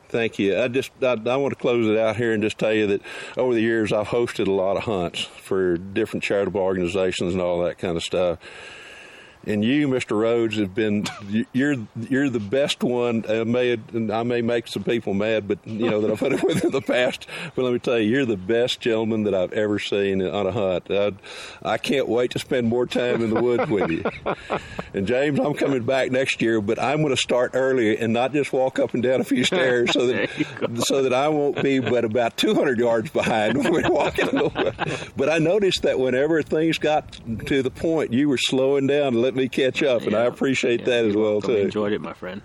Thank 0.09 0.39
you. 0.39 0.61
I 0.61 0.67
just 0.67 0.91
I, 1.01 1.13
I 1.13 1.35
want 1.37 1.53
to 1.53 1.59
close 1.59 1.87
it 1.87 1.97
out 1.97 2.15
here 2.15 2.31
and 2.31 2.43
just 2.43 2.57
tell 2.57 2.73
you 2.73 2.87
that 2.87 3.01
over 3.37 3.53
the 3.53 3.61
years 3.61 3.91
I've 3.91 4.07
hosted 4.07 4.47
a 4.47 4.51
lot 4.51 4.77
of 4.77 4.83
hunts 4.83 5.23
for 5.23 5.77
different 5.77 6.23
charitable 6.23 6.61
organizations 6.61 7.33
and 7.33 7.41
all 7.41 7.63
that 7.63 7.79
kind 7.79 7.97
of 7.97 8.03
stuff. 8.03 8.39
And 9.47 9.63
you, 9.63 9.87
Mr. 9.87 10.19
Rhodes, 10.19 10.57
have 10.57 10.73
been 10.73 11.05
you're 11.53 11.75
you're 12.09 12.29
the 12.29 12.39
best 12.39 12.83
one. 12.83 13.25
I 13.29 13.43
may 13.43 13.73
and 13.93 14.11
I 14.11 14.23
may 14.23 14.41
make 14.41 14.67
some 14.67 14.83
people 14.83 15.13
mad, 15.13 15.47
but 15.47 15.59
you 15.65 15.89
know 15.89 16.01
that 16.01 16.11
I've 16.11 16.19
hunted 16.19 16.43
with 16.43 16.63
in 16.63 16.71
the 16.71 16.81
past. 16.81 17.27
But 17.55 17.63
let 17.63 17.73
me 17.73 17.79
tell 17.79 17.99
you, 17.99 18.09
you're 18.09 18.25
the 18.25 18.37
best 18.37 18.79
gentleman 18.79 19.23
that 19.23 19.35
I've 19.35 19.53
ever 19.53 19.77
seen 19.77 20.21
on 20.21 20.47
a 20.47 20.51
hunt. 20.51 20.89
I, 20.89 21.13
I 21.63 21.77
can't 21.77 22.07
wait 22.07 22.31
to 22.31 22.39
spend 22.39 22.67
more 22.67 22.85
time 22.85 23.21
in 23.21 23.33
the 23.33 23.41
woods 23.41 23.69
with 23.69 23.91
you. 23.91 24.03
And 24.93 25.05
James, 25.05 25.39
I'm 25.39 25.53
coming 25.53 25.83
back 25.83 26.11
next 26.11 26.41
year, 26.41 26.61
but 26.61 26.81
I'm 26.81 26.97
going 27.01 27.15
to 27.15 27.21
start 27.21 27.51
earlier 27.53 27.95
and 27.99 28.13
not 28.13 28.33
just 28.33 28.51
walk 28.51 28.79
up 28.79 28.93
and 28.93 29.03
down 29.03 29.21
a 29.21 29.23
few 29.25 29.43
stairs, 29.43 29.91
so 29.91 30.07
that 30.07 30.29
so 30.87 31.03
that 31.03 31.13
I 31.13 31.27
won't 31.27 31.61
be 31.61 31.79
but 31.79 32.05
about 32.05 32.37
200 32.37 32.79
yards 32.79 33.11
behind 33.11 33.57
when 33.57 33.71
we're 33.71 33.89
walking. 33.89 34.29
But 35.15 35.29
I 35.29 35.37
noticed 35.37 35.83
that 35.83 35.99
whenever 35.99 36.41
things 36.41 36.77
got 36.77 37.19
to 37.47 37.61
the 37.61 37.71
point, 37.71 38.13
you 38.13 38.29
were 38.29 38.37
slowing 38.37 38.87
down 38.87 39.13
to 39.13 39.19
let 39.35 39.41
me 39.41 39.49
catch 39.49 39.83
up, 39.83 40.03
and 40.03 40.15
I 40.15 40.23
appreciate 40.23 40.81
Yeah, 40.81 40.85
that 40.85 41.05
as 41.05 41.15
well 41.15 41.33
welcome. 41.33 41.49
too. 41.55 41.57
Enjoyed 41.61 41.91
it, 41.91 41.99
my 42.01 42.13
friend. 42.13 42.41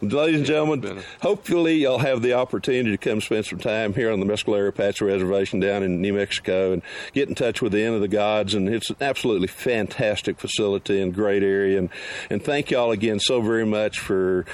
Ladies 0.00 0.38
and 0.38 0.46
gentlemen, 0.46 1.02
hopefully 1.20 1.74
you'll 1.76 1.98
have 1.98 2.20
the 2.22 2.32
opportunity 2.32 2.90
to 2.90 2.96
come 2.98 3.20
spend 3.20 3.44
some 3.46 3.58
time 3.58 3.92
here 3.94 4.10
on 4.10 4.18
the 4.18 4.26
Mescalero 4.26 4.68
Apache 4.68 5.04
Reservation 5.04 5.60
down 5.60 5.82
in 5.82 6.00
New 6.00 6.14
Mexico 6.14 6.72
and 6.72 6.82
get 7.12 7.28
in 7.28 7.34
touch 7.34 7.62
with 7.62 7.72
the 7.72 7.82
Inn 7.84 7.94
of 7.94 8.00
the 8.00 8.08
Gods. 8.08 8.54
And 8.54 8.68
it's 8.68 8.90
an 8.90 8.96
absolutely 9.00 9.46
fantastic 9.46 10.40
facility 10.40 11.00
and 11.00 11.14
great 11.14 11.42
area. 11.42 11.78
And, 11.78 11.90
and 12.30 12.42
thank 12.42 12.70
y'all 12.70 12.90
again 12.90 13.20
so 13.20 13.40
very 13.40 13.66
much 13.66 13.98
for 14.00 14.46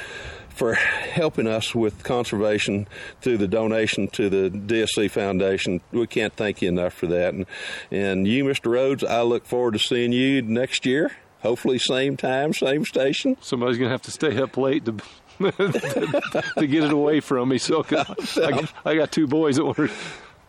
for 0.48 0.74
helping 0.74 1.46
us 1.46 1.74
with 1.74 2.03
conservation 2.03 2.87
through 3.22 3.38
the 3.38 3.48
donation 3.48 4.09
to 4.09 4.29
the 4.29 4.50
DSC 4.50 5.11
Foundation. 5.11 5.81
We 5.90 6.07
can't 6.07 6.35
thank 6.35 6.61
you 6.61 6.68
enough 6.68 6.92
for 6.92 7.07
that. 7.07 7.33
And, 7.33 7.46
and 7.90 8.29
you, 8.29 8.44
Mr. 8.44 8.70
Rhodes, 8.70 9.03
I 9.03 9.22
look 9.22 9.46
forward 9.46 9.72
to 9.72 9.79
seeing 9.79 10.12
you 10.12 10.42
next 10.42 10.85
year. 10.85 11.12
Hopefully, 11.42 11.79
same 11.79 12.16
time, 12.16 12.53
same 12.53 12.85
station. 12.85 13.37
Somebody's 13.40 13.79
going 13.79 13.88
to 13.88 13.92
have 13.92 14.03
to 14.03 14.11
stay 14.11 14.37
up 14.40 14.57
late 14.57 14.85
to 14.87 14.94
to 15.40 16.66
get 16.66 16.85
it 16.85 16.92
away 16.92 17.20
from 17.20 17.48
me. 17.48 17.59
So 17.59 17.83
I, 17.83 17.88
got- 17.88 18.72
I 18.85 18.94
got 18.94 19.11
two 19.12 19.26
boys 19.26 19.57
that 19.57 19.64
were 19.64 19.88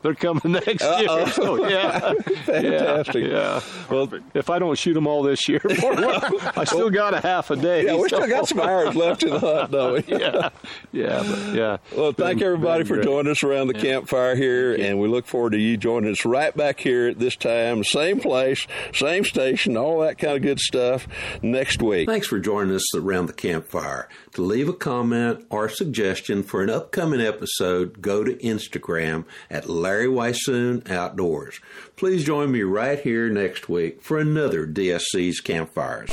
they're 0.01 0.15
coming 0.15 0.41
next 0.45 0.67
year. 0.81 1.27
So 1.27 1.61
oh, 1.63 1.67
yeah, 1.67 2.13
Fantastic. 2.45 3.25
Yeah. 3.27 3.61
Well, 3.89 4.09
if 4.33 4.49
I 4.49 4.59
don't 4.59 4.77
shoot 4.77 4.93
them 4.93 5.07
all 5.07 5.23
this 5.23 5.47
year, 5.47 5.61
I 5.63 6.63
still 6.65 6.89
got 6.89 7.13
a 7.13 7.19
half 7.21 7.51
a 7.51 7.55
day. 7.55 7.85
Yeah, 7.85 7.95
we 7.95 8.09
so- 8.09 8.17
still 8.17 8.27
got 8.29 8.47
some 8.47 8.59
hours 8.59 8.95
left 8.95 9.23
in 9.23 9.29
the 9.31 9.39
hunt, 9.39 9.71
don't 9.71 10.07
we? 10.07 10.17
yeah, 10.17 10.49
yeah, 10.91 11.23
but 11.23 11.53
yeah. 11.55 11.77
Well, 11.95 12.11
thank 12.13 12.39
Been- 12.39 12.47
everybody 12.47 12.83
been 12.83 12.87
for 12.87 12.93
great. 12.95 13.05
joining 13.05 13.31
us 13.31 13.43
around 13.43 13.67
the 13.67 13.73
campfire 13.73 14.35
here, 14.35 14.73
and 14.73 14.99
we 14.99 15.07
look 15.07 15.25
forward 15.25 15.51
to 15.51 15.59
you 15.59 15.77
joining 15.77 16.11
us 16.11 16.25
right 16.25 16.55
back 16.55 16.79
here 16.79 17.07
at 17.09 17.19
this 17.19 17.35
time, 17.35 17.83
same 17.83 18.19
place, 18.19 18.65
same 18.93 19.23
station, 19.23 19.77
all 19.77 19.99
that 19.99 20.17
kind 20.17 20.35
of 20.37 20.41
good 20.41 20.59
stuff 20.59 21.07
next 21.41 21.81
week. 21.81 22.07
Thanks 22.07 22.27
for 22.27 22.39
joining 22.39 22.75
us 22.75 22.95
around 22.95 23.27
the 23.27 23.33
campfire. 23.33 24.07
To 24.33 24.41
leave 24.41 24.69
a 24.69 24.73
comment 24.73 25.45
or 25.49 25.67
suggestion 25.69 26.43
for 26.43 26.63
an 26.63 26.69
upcoming 26.69 27.21
episode, 27.21 28.01
go 28.01 28.23
to 28.23 28.33
Instagram 28.35 29.25
at 29.49 29.69
Larry 29.69 29.90
Weishuhn 29.99 30.89
Outdoors. 30.89 31.59
Please 31.95 32.23
join 32.23 32.51
me 32.51 32.61
right 32.63 32.99
here 32.99 33.29
next 33.29 33.69
week 33.69 34.01
for 34.01 34.19
another 34.19 34.65
DSC's 34.65 35.39
Campfires. 35.41 36.09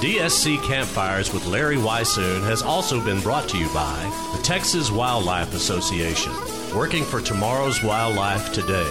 DSC 0.00 0.62
Campfires 0.62 1.32
with 1.32 1.46
Larry 1.46 1.76
Weishuhn 1.76 2.42
has 2.44 2.62
also 2.62 3.04
been 3.04 3.20
brought 3.20 3.48
to 3.48 3.58
you 3.58 3.68
by 3.74 4.30
the 4.36 4.42
Texas 4.42 4.90
Wildlife 4.90 5.54
Association, 5.54 6.32
working 6.74 7.04
for 7.04 7.20
tomorrow's 7.20 7.82
wildlife 7.82 8.52
today. 8.52 8.90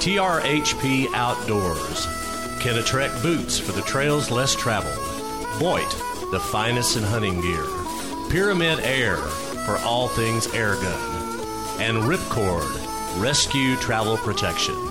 TRHP 0.00 1.06
Outdoors, 1.14 2.06
Kenetrek 2.60 3.22
Boots 3.22 3.58
for 3.58 3.72
the 3.72 3.82
trails 3.82 4.30
less 4.30 4.54
traveled. 4.54 4.96
Boyd, 5.58 5.90
the 6.30 6.40
finest 6.40 6.96
in 6.96 7.02
hunting 7.02 7.40
gear, 7.40 7.64
Pyramid 8.30 8.80
Air 8.80 9.16
for 9.66 9.76
all 9.78 10.08
things 10.08 10.46
air 10.54 10.74
gun, 10.76 11.09
and 11.80 11.96
Ripcord 12.02 13.22
Rescue 13.22 13.74
Travel 13.76 14.18
Protection. 14.18 14.89